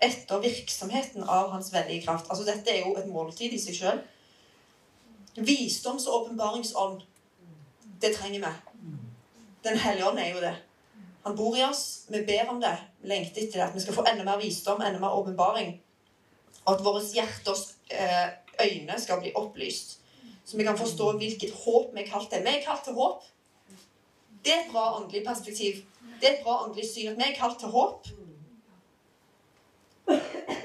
[0.02, 2.26] etter virksomheten av hans veldige kraft.
[2.30, 4.02] Altså, dette er jo et måltid i seg sjøl.
[5.36, 7.02] Visdoms- og åpenbaringsånd,
[8.02, 8.54] det trenger vi.
[9.66, 10.56] Den hellige ånd er jo det.
[11.26, 12.06] Han bor i oss.
[12.10, 12.76] Vi ber om det.
[13.02, 13.68] Vi lengter etter det.
[13.70, 15.72] At vi skal få enda mer visdom, enda mer åpenbaring.
[16.66, 18.28] Og at våre hjerters eh,
[18.62, 20.00] øyne skal bli opplyst.
[20.46, 22.44] Så vi kan forstå hvilket håp vi er kalt til.
[22.46, 23.24] Vi er kalt til håp.
[24.46, 25.82] Det er et bra åndelig perspektiv.
[26.22, 28.08] Det er et bra åndelig syn at vi er kalt til håp.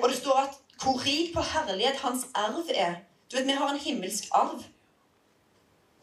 [0.03, 2.95] Og det står at hvor rik på herlighet hans arv er.
[3.33, 4.63] Du vet, Vi har en himmelsk arv.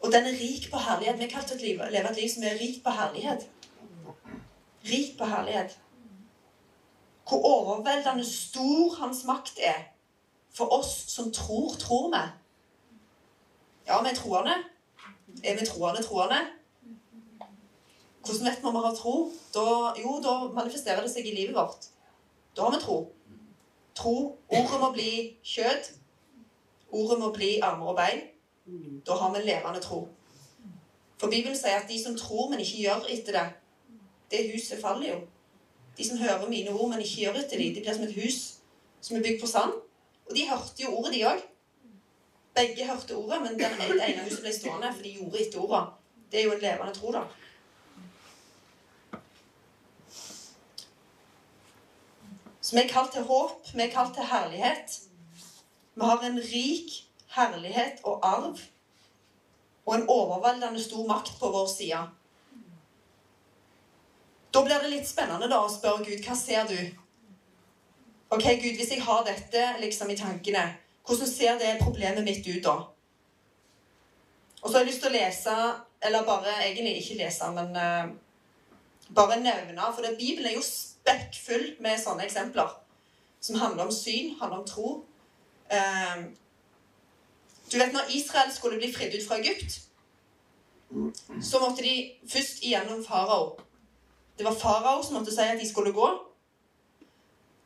[0.00, 1.18] Og den er rik på herlighet.
[1.18, 3.46] Vi er kalt til å leve et liv som er rikt på herlighet.
[4.84, 5.78] Rik på herlighet.
[7.28, 9.80] Hvor overveldende stor hans makt er
[10.54, 12.22] for oss som tror, tror vi.
[13.88, 14.54] Ja, vi er troende.
[15.44, 16.36] Er vi troende troende?
[18.24, 19.30] Hvordan vet vi om vi har tro?
[19.54, 19.64] Da,
[20.02, 21.88] jo, da manifesterer det seg i livet vårt.
[22.56, 22.98] Da har vi tro.
[23.96, 24.14] Tro.
[24.48, 25.94] Ordet må bli kjøtt.
[26.92, 28.22] Ordet må bli armer og bein.
[29.06, 30.02] Da har vi en levende tro.
[31.18, 33.46] For Bibelen sier at de som tror, men ikke gjør etter det,
[34.30, 35.20] det huset faller jo.
[35.96, 38.42] De som hører mine ord, men ikke gjør etter dem, de blir som et hus
[39.00, 39.72] som er bygd på sand.
[40.28, 41.40] Og de hørte jo ordet, de òg.
[42.58, 45.92] Begge hørte ordet, men den ene huset ble stående, for de gjorde etter ordene.
[46.28, 47.22] Det er jo en levende tro, da.
[52.60, 54.96] Så vi er kalt til håp, vi er kalt til herlighet.
[55.94, 56.98] Vi har en rik
[57.36, 58.58] herlighet og arv
[59.86, 62.00] og en overveldende stor makt på vår side.
[64.52, 66.76] Da blir det litt spennende da å spørre Gud hva ser du?
[68.28, 70.66] Ok, Gud, hvis jeg har dette liksom i tankene
[71.08, 72.76] hvordan ser det problemet mitt ut da?
[74.62, 75.54] Og så har jeg lyst til å lese,
[76.04, 78.10] eller bare egentlig ikke lese, men uh,
[79.16, 82.74] bare nevne For det, Bibelen er jo spekkfull med sånne eksempler.
[83.40, 84.90] Som handler om syn, handler om tro.
[85.72, 86.28] Uh,
[87.72, 89.80] du vet når Israel skulle bli fridd ut fra Egypt,
[91.44, 93.58] så måtte de først igjennom farao.
[94.38, 96.08] Det var farao som måtte si at de skulle gå.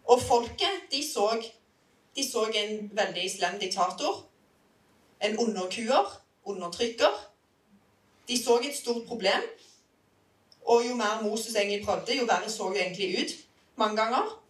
[0.04, 1.28] Og folket, de så
[2.16, 4.26] de så en veldig slem diktator.
[5.20, 6.22] En underkuer.
[6.44, 7.32] Undertrykker.
[8.28, 9.42] De så et stort problem.
[10.64, 13.32] Og jo mer Moses egentlig prøvde, jo verre så det egentlig ut
[13.76, 14.42] mange ganger.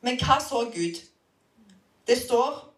[0.00, 0.98] Men hva så Gud?
[2.06, 2.74] Det står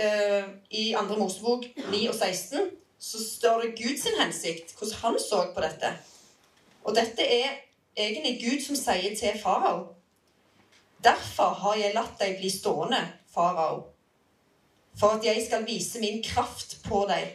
[0.00, 1.18] uh, i 2.
[1.18, 5.90] Mosebok 9 og 16 så står det Guds hensikt, hvordan han så på dette.
[6.84, 7.48] Og dette er
[7.96, 9.94] egentlig Gud som sier til farao
[11.04, 13.00] Derfor har jeg latt deg bli stående,
[13.34, 13.82] farao,
[14.96, 17.34] for at jeg skal vise min kraft på deg,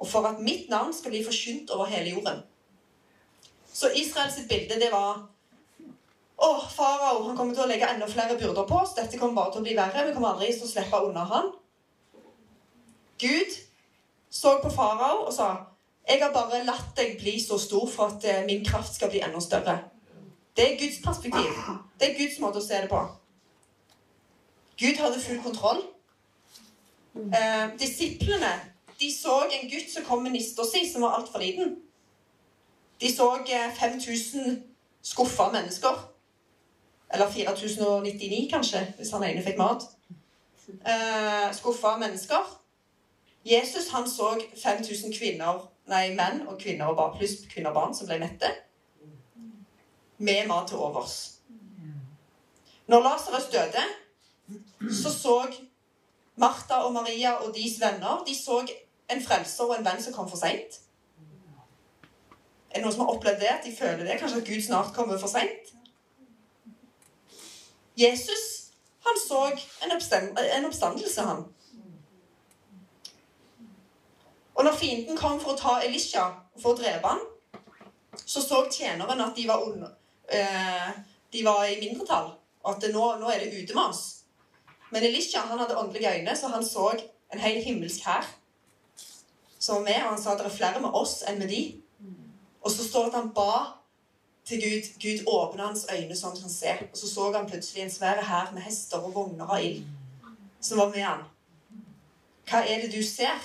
[0.00, 2.42] og for at mitt navn skal bli forkynt over hele jorden.
[3.72, 5.26] Så Israels bilde, det var
[6.36, 8.90] Å, farao han kommer til å legge enda flere byrder på oss.
[8.92, 10.02] Dette kommer bare til å bli verre.
[10.04, 11.48] Vi kommer aldri til å slippe unna han.
[13.16, 13.54] Gud
[14.28, 15.48] så på farao og sa
[16.06, 19.22] jeg har bare latt deg bli så stor for at eh, min kraft skal bli
[19.24, 19.78] enda større.
[20.56, 21.50] Det er Guds perspektiv.
[22.00, 23.02] Det er Guds måte å se det på.
[24.80, 25.82] Gud hadde full kontroll.
[27.16, 28.54] Eh, disiplene
[29.00, 31.76] de så en gutt som kom med nista si, som var altfor liten.
[33.00, 33.28] De så
[33.80, 34.62] 5000
[35.02, 36.12] skuffa mennesker.
[37.12, 39.82] Eller 4099, kanskje, hvis han ene fikk mat.
[40.68, 42.60] Eh, skuffa mennesker.
[43.44, 47.94] Jesus han så 5000 kvinner, nei, menn og kvinner og barn, pluss kvinner og barn
[47.94, 48.50] som ble mette.
[50.18, 51.32] Med mat til overs.
[52.86, 53.84] Når Lasarus døde,
[55.02, 55.52] så så
[56.36, 58.66] Martha og Maria og deres venner de så
[59.10, 60.80] en frelser og en venn som kom for seint.
[62.70, 63.52] Er det noen som har opplevd det?
[63.52, 64.18] At de føler det?
[64.20, 65.72] Kanskje at Gud snart kommer for seint?
[67.96, 68.66] Jesus
[69.06, 71.44] han så en, en oppstandelse, han.
[74.54, 76.24] Og når fienden kom for å ta Elisha
[76.58, 77.22] for å drepe han,
[78.24, 79.92] så så tjeneren at de var, under,
[80.32, 80.90] eh,
[81.32, 84.04] de var i mindretall, og at nå, nå, er det ute med oss.
[84.90, 86.92] Men Elisha han hadde åndelige øyne, så han så
[87.32, 88.28] en hel himmelsk hær
[89.58, 91.62] som var med, og han sa at det er flere med oss enn med de.
[92.62, 93.52] Og så står det at han ba
[94.46, 94.90] til Gud.
[95.02, 96.82] Gud åpna hans øyne sånn at han ser.
[96.92, 99.84] Og så så han plutselig en svær hær med hester og vogner av ild
[100.60, 101.24] som var med han.
[102.46, 103.42] Hva er det du ser?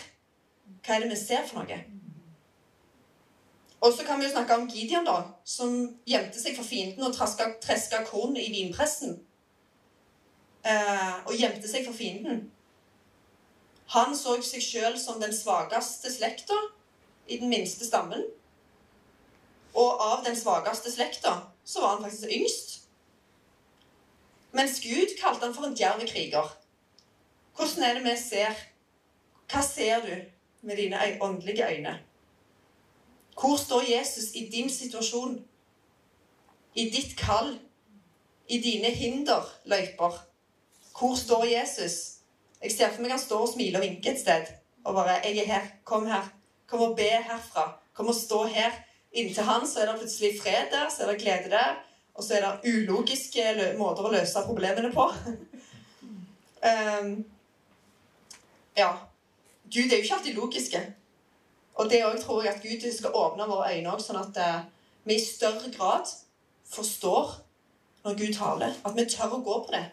[0.85, 1.77] Hva er det vi ser for noe?
[3.81, 5.73] Og så kan vi jo snakke om Gideon, da, som
[6.05, 9.15] gjemte seg for fienden og treska korn i vinpressen.
[10.61, 12.43] Eh, og gjemte seg for fienden.
[13.95, 16.59] Han så seg sjøl som den svakeste slekta
[17.27, 18.21] i den minste stammen.
[19.73, 21.33] Og av den svakeste slekta
[21.65, 22.77] så var han faktisk yngst.
[24.53, 26.53] Mens Gud kalte han for en djerv kriger.
[27.57, 28.63] Hvordan er det vi ser?
[29.51, 30.13] Hva ser du
[30.67, 31.97] med dine åndelige øyne?
[33.39, 35.45] Hvor står Jesus i din situasjon?
[36.75, 37.59] I ditt kall?
[38.47, 40.19] I dine hinderløyper?
[40.99, 42.21] Hvor står Jesus?
[42.61, 44.45] Jeg ser for meg han står og smiler og vinker et sted.
[44.83, 45.67] Og bare 'Jeg er her.
[45.83, 46.33] Kom her.
[46.67, 47.79] Kom og be herfra.
[47.93, 51.21] Kom og stå her.' Inntil han så er det plutselig fred der, så er det
[51.21, 51.83] glede der.
[52.13, 55.03] Og så er det ulogiske måter å løse problemene på.
[56.71, 57.25] um,
[58.77, 58.91] ja.
[59.73, 60.81] Gud er jo ikke alltid logiske.
[61.79, 64.59] Og det òg tror jeg at Gud skal åpne våre øyne òg, sånn at uh,
[65.07, 66.09] vi i større grad
[66.71, 67.37] forstår
[68.05, 68.75] når Gud taler.
[68.85, 69.85] At vi tør å gå på det.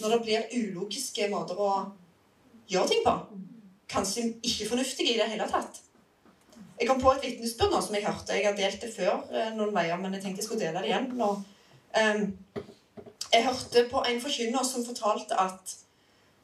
[0.00, 1.72] Når det blir ulogiske måter å
[2.70, 3.16] gjøre ting på.
[3.90, 5.82] Kanskje ikke fornuftige i det hele tatt.
[6.76, 8.36] Jeg kom på et vitnesbyrd nå som jeg hørte.
[8.36, 10.90] Jeg har delt det før eh, noen veier, men jeg tenkte jeg skulle dele det
[10.90, 11.30] igjen nå.
[11.96, 12.26] Um,
[13.32, 15.76] jeg hørte på en forkynner som fortalte at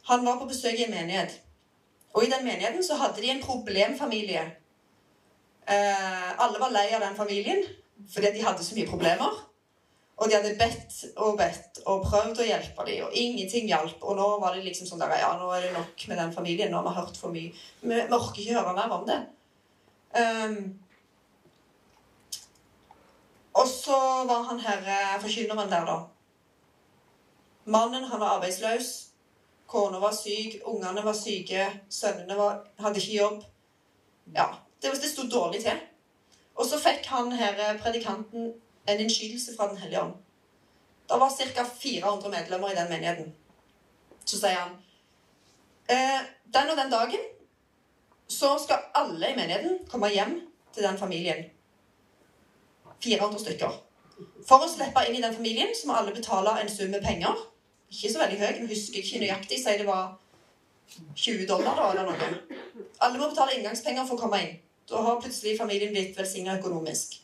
[0.09, 1.35] han var på besøk i en menighet.
[2.17, 4.47] Og i den menigheten så hadde de en problemfamilie.
[5.63, 7.63] Uh, alle var lei av den familien
[8.11, 9.37] fordi de hadde så mye problemer.
[10.19, 14.03] Og de hadde bedt og bedt og prøvd å hjelpe dem, og ingenting hjalp.
[14.03, 16.71] Og nå var det liksom sånn der Ja, nå er det nok med den familien.
[16.71, 17.51] Nå har vi hørt for mye.
[17.83, 19.19] Vi, vi orker ikke høre mer om det.
[20.13, 20.59] Um,
[23.57, 23.99] og så
[24.29, 25.97] var han her eh, forkynneren der, da.
[27.73, 28.93] Mannen han var arbeidsløs.
[29.67, 33.45] Kona var syk, ungene var syke, sønnene var, hadde ikke jobb.
[34.37, 34.51] Ja,
[34.83, 35.81] det, det sto dårlig til.
[36.55, 38.53] Og så fikk han her eh, predikanten
[38.87, 40.15] en innskytelse fra Den hellige ånd.
[41.09, 41.65] Det var ca.
[41.83, 43.35] 400 medlemmer i den menigheten.
[44.25, 44.77] Så sier han
[45.91, 46.21] eh,
[46.55, 47.31] Den og den dagen
[48.29, 50.39] så skal alle i menigheten komme hjem
[50.75, 51.45] til den familien.
[53.05, 53.75] 400 stykker.
[54.49, 57.37] For å slippe inn i den familien så må alle betale en sum med penger.
[57.93, 59.59] Ikke så veldig høy, men husker ikke nøyaktig.
[59.61, 60.15] Sier det var
[61.15, 62.31] 20 dollar da, eller noe.
[63.05, 64.57] Alle må betale inngangspenger for å komme inn.
[64.91, 67.21] Da har plutselig familien blitt velsigna økonomisk.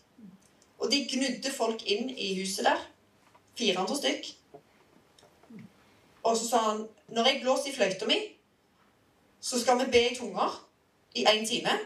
[0.78, 2.82] Og de gnudde folk inn i huset der.
[3.58, 4.28] 400 stykk.
[6.22, 8.18] Og så sa han når jeg blåser i fløyta mi,
[9.40, 10.54] så skal vi be i tunger
[11.14, 11.78] i én time.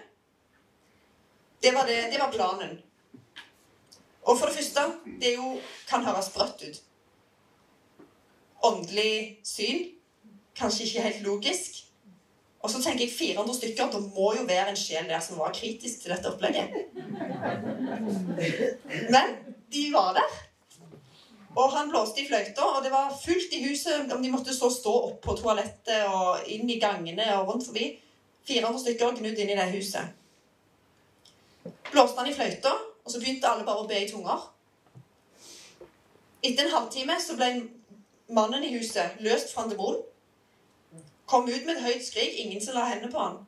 [1.63, 2.81] Det var, det, det var, planen.
[4.23, 4.81] Og for det første
[5.21, 6.83] Det jo, kan høres sprøtt ut.
[8.63, 9.89] Åndelig syn.
[10.57, 11.92] Kanskje ikke helt logisk.
[12.63, 13.91] Og så tenker jeg 400 stykker.
[13.91, 16.71] Det må jo være en sjel der som var kritisk til dette opplegget.
[19.11, 19.37] Men
[19.73, 20.39] de var der.
[21.57, 24.13] Og han blåste i fløyta, og det var fullt i huset.
[24.13, 27.91] Om de måtte så stå opp på toalettet og inn i gangene og rundt forbi.
[28.49, 30.15] 400 stykker gnudd inn i det huset.
[31.93, 32.73] Blåste han i fløyta,
[33.05, 34.49] og så begynte alle bare å be i tunger.
[36.43, 37.51] Etter en halvtime så ble
[38.35, 40.01] mannen i huset løst fra en demon.
[41.33, 42.35] Kom ut med et høyt skrik.
[42.45, 43.39] Ingen som la hendene på han.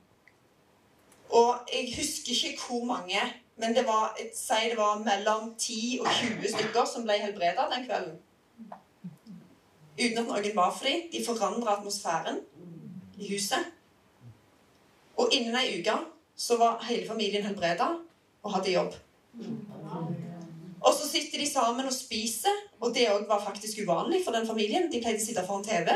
[1.36, 3.20] Og jeg husker ikke hvor mange,
[3.60, 7.66] men det var, jeg sier det var mellom 10 og 20 stykker som ble helbreda
[7.72, 8.16] den kvelden.
[9.98, 11.04] uten at noen var for dem.
[11.12, 12.40] De forandra atmosfæren
[13.18, 13.68] i huset.
[15.16, 15.98] Og innen ei uke
[16.36, 17.92] så var hele familien helbreda
[18.42, 18.96] og hadde jobb.
[20.80, 24.46] Og så sitter de sammen og spiser, og det òg var faktisk uvanlig for den
[24.46, 24.90] familien.
[24.92, 25.92] De pleide å sitte foran TV.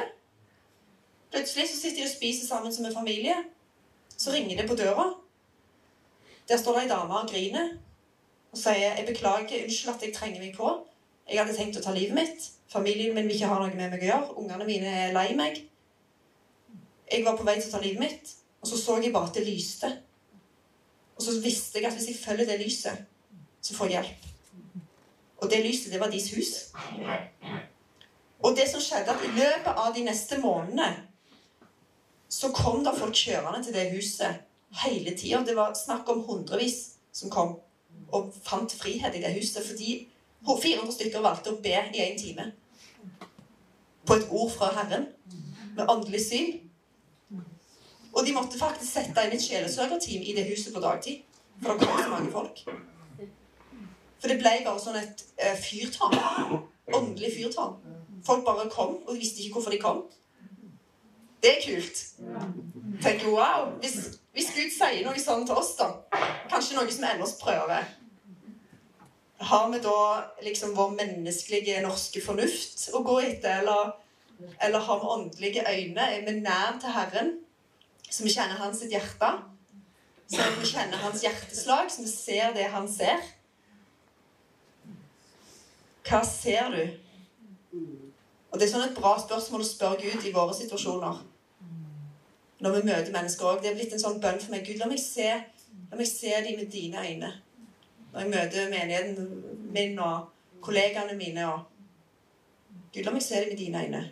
[1.33, 3.37] Plutselig så sitter de og spiser sammen som en familie.
[4.17, 5.11] Så ringer det på døra.
[6.49, 7.69] Der står det ei dame og griner
[8.53, 10.87] og sier 'Jeg beklager, unnskyld at jeg trenger meg på.
[11.29, 12.51] Jeg hadde tenkt å ta livet mitt.
[12.69, 14.39] Familien min vil ikke ha noe med meg å gjøre.
[14.39, 15.69] Ungene mine er lei meg.
[17.13, 19.35] Jeg var på vei til å ta livet mitt, og så så jeg bare at
[19.35, 20.03] det lyste.
[21.17, 23.05] Og så visste jeg at hvis jeg følger det lyset,
[23.63, 24.25] så får jeg hjelp.
[25.39, 26.73] Og det lyset, det var deres hus.
[28.39, 31.08] Og det som skjedde, at i løpet av de neste månedene
[32.29, 34.45] så kom det folk kjørende til det huset
[34.85, 35.41] hele tida.
[35.47, 37.57] Det var snakk om hundrevis som kom
[38.13, 39.65] og fant frihet i det huset.
[39.67, 40.09] Fordi
[40.47, 42.51] 400 stykker valgte å be i én time.
[44.07, 45.09] På et ord fra Herren.
[45.77, 46.53] Med åndelig syn.
[48.13, 51.25] Og de måtte faktisk sette inn et sjelesørgerteam i det huset på dagtid.
[51.63, 52.63] For det kom så mange folk.
[54.19, 56.17] For det ble bare sånn et uh, fyrtårn.
[56.95, 57.77] Åndelig fyrtårn.
[58.27, 60.01] Folk bare kom, og de visste ikke hvorfor de kom.
[61.43, 62.03] Det er kult.
[63.03, 63.69] Tenker wow.
[63.83, 65.93] Hvis, hvis Gud sier noe sånn til oss, da
[66.51, 67.87] Kanskje noe som ender oss prøver.
[69.49, 69.99] Har vi da
[70.43, 73.93] liksom vår menneskelige norske fornuft å gå etter, eller,
[74.67, 76.09] eller har vi åndelige øyne?
[76.17, 77.37] Er vi nær til Herren?
[78.09, 79.31] Så vi kjenner hans hjerte?
[80.29, 83.23] Så vi kjenner hans hjerteslag, så vi ser det han ser?
[86.09, 86.83] Hva ser du?
[88.51, 91.21] Og Det er sånn et bra spørsmål å spørre Gud i våre situasjoner.
[92.65, 93.61] Når vi møter mennesker òg.
[93.63, 94.65] Det er blitt en sånn bønn for meg.
[94.67, 95.29] Gud, la meg se,
[95.91, 97.33] la meg se dem med dine øyne.
[98.13, 100.31] Når jeg møter menigheten min og
[100.65, 101.61] kollegaene mine og
[102.95, 104.03] Gud, la meg se dem med dine øyne.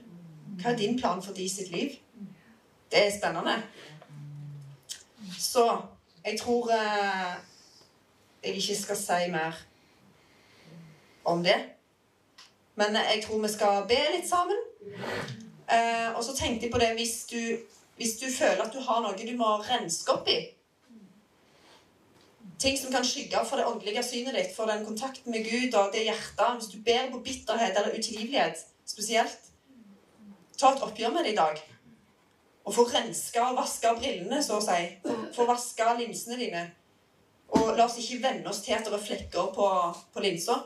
[0.60, 1.96] Hva er din plan for de sitt liv?
[2.92, 3.56] Det er spennende.
[5.38, 5.64] Så
[6.24, 7.34] jeg tror eh,
[8.44, 9.58] jeg ikke skal si mer
[11.24, 11.56] om det.
[12.76, 14.58] Men jeg tror vi skal be litt sammen.
[15.66, 17.40] Eh, og så tenkte jeg på det hvis du,
[17.96, 20.38] hvis du føler at du har noe du må renske opp i
[22.56, 25.90] Ting som kan skygge for det åndelige synet ditt, for den kontakten med Gud og
[25.92, 26.54] det hjertet.
[26.56, 29.50] Hvis du ber på bitterhet eller utilgivelighet spesielt,
[30.56, 31.60] ta et oppgjør med det i dag.
[32.64, 34.78] Og få renska og vaska brillene, så å si.
[35.36, 36.64] Få vaska linsene dine.
[37.60, 39.68] Og la oss ikke venne oss til at det er flekker på,
[40.16, 40.56] på linsa.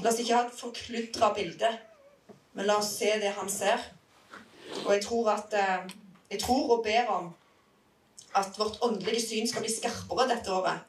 [0.00, 1.70] La oss ikke ha et forkludra bilde,
[2.56, 3.82] men la oss se det han ser.
[4.86, 5.90] Og jeg tror at eh,
[6.30, 7.32] Jeg tror og ber om
[8.38, 10.84] at vårt åndelige syn skal bli skarpere dette året.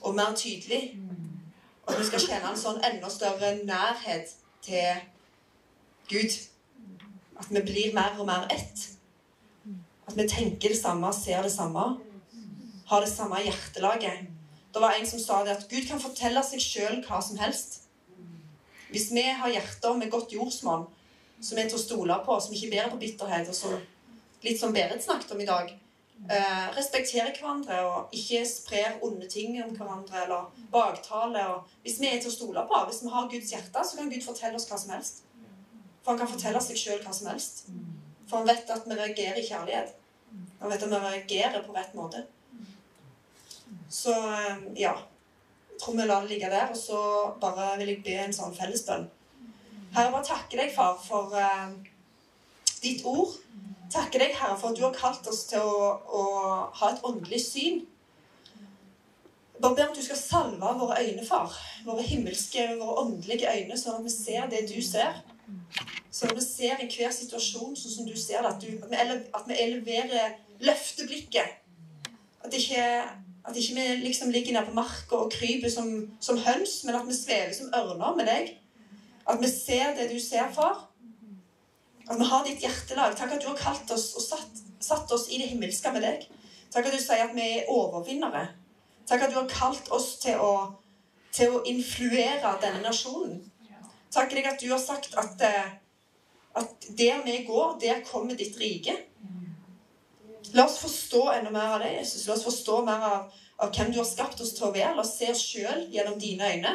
[0.00, 0.96] Og mer tydelig.
[1.84, 4.32] Og at vi skal kjenne en sånn enda større nærhet
[4.64, 5.02] til
[6.08, 6.38] Gud.
[7.36, 8.86] At vi blir mer og mer ett.
[10.08, 11.84] At vi tenker det samme, ser det samme.
[12.86, 14.24] Har det samme hjertelaget.
[14.72, 17.82] Det var en som sa det at Gud kan fortelle seg sjøl hva som helst.
[18.90, 20.88] Hvis vi har hjerter med godt jordsmonn,
[21.40, 23.76] som er til å stole på, som ikke bærer på bitterhet, og som
[24.44, 29.58] litt som Berit snakket om i dag eh, Respekterer hverandre og ikke sprer onde ting
[29.62, 31.44] om hverandre eller baktale.
[31.84, 34.24] Hvis vi er til å stole på, hvis vi har Guds hjerte, så kan Gud
[34.24, 35.22] fortelle oss hva som helst.
[36.00, 37.64] For han kan fortelle seg sjøl hva som helst.
[38.26, 39.96] For han vet at vi reagerer i kjærlighet.
[40.60, 42.24] Han vet at vi reagerer på rett måte.
[43.90, 44.96] Så eh, ja
[45.80, 47.00] tror vi lar det ligge der, og så
[47.40, 49.08] bare vil jeg be en sånn fellesbønn.
[49.94, 51.72] Herre, bare takke deg, far, for uh,
[52.82, 53.34] ditt ord.
[53.90, 56.22] Takke deg, Herre, for at du har kalt oss til å, å
[56.78, 57.80] ha et åndelig syn.
[59.60, 61.56] Bare be om at du skal salve våre øyne, far.
[61.84, 65.18] Våre himmelske, våre åndelige øyne, sånn at vi ser det du ser.
[66.10, 68.54] Sånn at vi ser i hver situasjon sånn som du ser det.
[68.54, 71.58] At, du, at, vi, eleverer løfteblikket.
[72.40, 72.86] At ikke
[73.48, 77.08] at ikke vi liksom ligger nede på marka og kryper som, som, høns, men at
[77.08, 78.50] vi svever som ørner med deg.
[79.28, 80.86] At vi ser det du ser, far.
[82.10, 83.16] At vi har ditt hjertelag.
[83.16, 86.26] Takk at du har kalt oss og satt, satt oss i det himmelske med deg.
[86.70, 88.48] Takk at du sier at vi er overvinnere.
[89.08, 90.52] Takk at du har kalt oss til å,
[91.32, 93.40] til å influere denne nasjonen.
[94.10, 95.72] Takk deg at du har sagt at, eh,
[96.58, 98.96] at der vi går, der kommer ditt rike.
[100.52, 102.26] La oss forstå enda mer av det, Jesus.
[102.26, 104.94] La oss forstå mer av, av hvem du har skapt oss til å være.
[104.96, 106.74] La oss se oss sjøl gjennom dine øyne.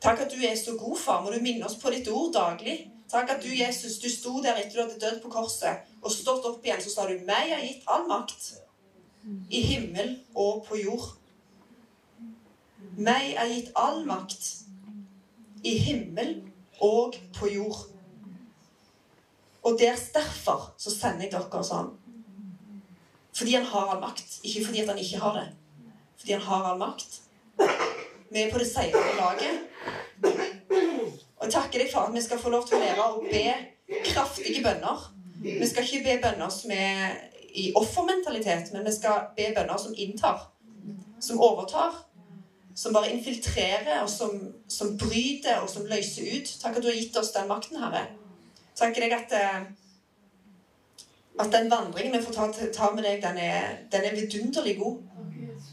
[0.00, 1.22] Takk at du er så god, far.
[1.24, 2.78] Må du minne oss på ditt ord daglig.
[3.10, 6.46] Takk at du, Jesus, du sto der etter du hadde dødd på korset, og stått
[6.46, 6.80] opp igjen.
[6.80, 8.52] Så sa du, 'Meg er gitt all makt
[9.50, 11.16] i himmel og på jord'.
[12.96, 14.46] Meg er gitt all makt
[15.64, 16.42] i himmel
[16.80, 17.90] og på jord.
[19.62, 21.90] Og der, derfor så sender jeg dere sånn.
[23.40, 24.40] Fordi han har all makt.
[24.44, 25.46] Ikke fordi han ikke har det.
[26.18, 27.20] Fordi han har all makt.
[28.30, 29.62] Vi er på det seirende laget.
[31.40, 33.46] Og takker deg for at vi skal få lov til å lære å be
[34.10, 35.08] kraftige bønner.
[35.40, 37.16] Vi skal ikke be bønner som er
[37.56, 40.44] i offermentalitet, men vi skal be bønner som inntar.
[41.24, 41.96] Som overtar.
[42.76, 44.36] Som bare infiltrerer, og som,
[44.68, 46.56] som bryter, og som løser ut.
[46.60, 48.04] Takk at du har gitt oss den makten, Herre.
[48.76, 49.64] Takker deg at eh,
[51.40, 54.98] at den vandringen vi får ta, ta med deg, den er, den er vidunderlig god.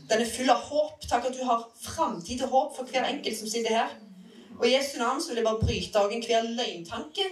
[0.09, 1.03] Den er full av håp.
[1.09, 3.95] Takk at du har framtid og håp for hver enkelt som sitter her.
[4.57, 7.27] Og i Jesu navn så vil jeg bare bryte av enhver løgntanke.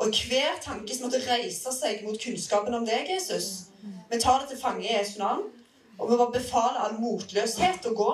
[0.00, 3.70] Og hver tanke som måtte reise seg mot kunnskapen om deg, Jesus.
[4.10, 5.44] Vi tar det til fange i Jesu navn.
[6.00, 8.10] Og vi bare befaler all motløshet å gå.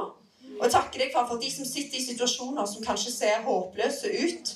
[0.56, 4.10] Og jeg takker deg, far, for de som sitter i situasjoner som kanskje ser håpløse
[4.10, 4.54] ut.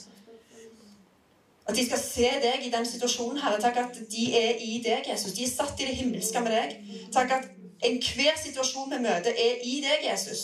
[1.70, 3.60] At de skal se deg i den situasjonen, Herre.
[3.62, 5.36] Takk at de er i deg, Jesus.
[5.36, 6.72] De er satt i det himmelske med deg.
[7.14, 7.50] Takk at
[7.86, 10.42] enhver situasjon vi møter, er i deg, Jesus.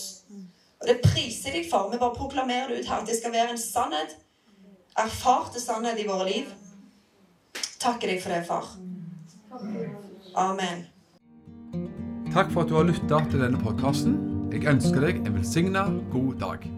[0.81, 1.91] Og det priser jeg deg for.
[1.91, 3.03] Vi bare proklamerer det ut her.
[3.03, 4.15] At det skal være en sannhet.
[4.97, 6.53] Erfarte sannhet i våre liv.
[7.83, 8.71] Takker deg for det, far.
[10.37, 10.87] Amen.
[12.33, 14.17] Takk for at du har lytta til denne podkasten.
[14.53, 16.71] Jeg ønsker deg en velsigna god dag.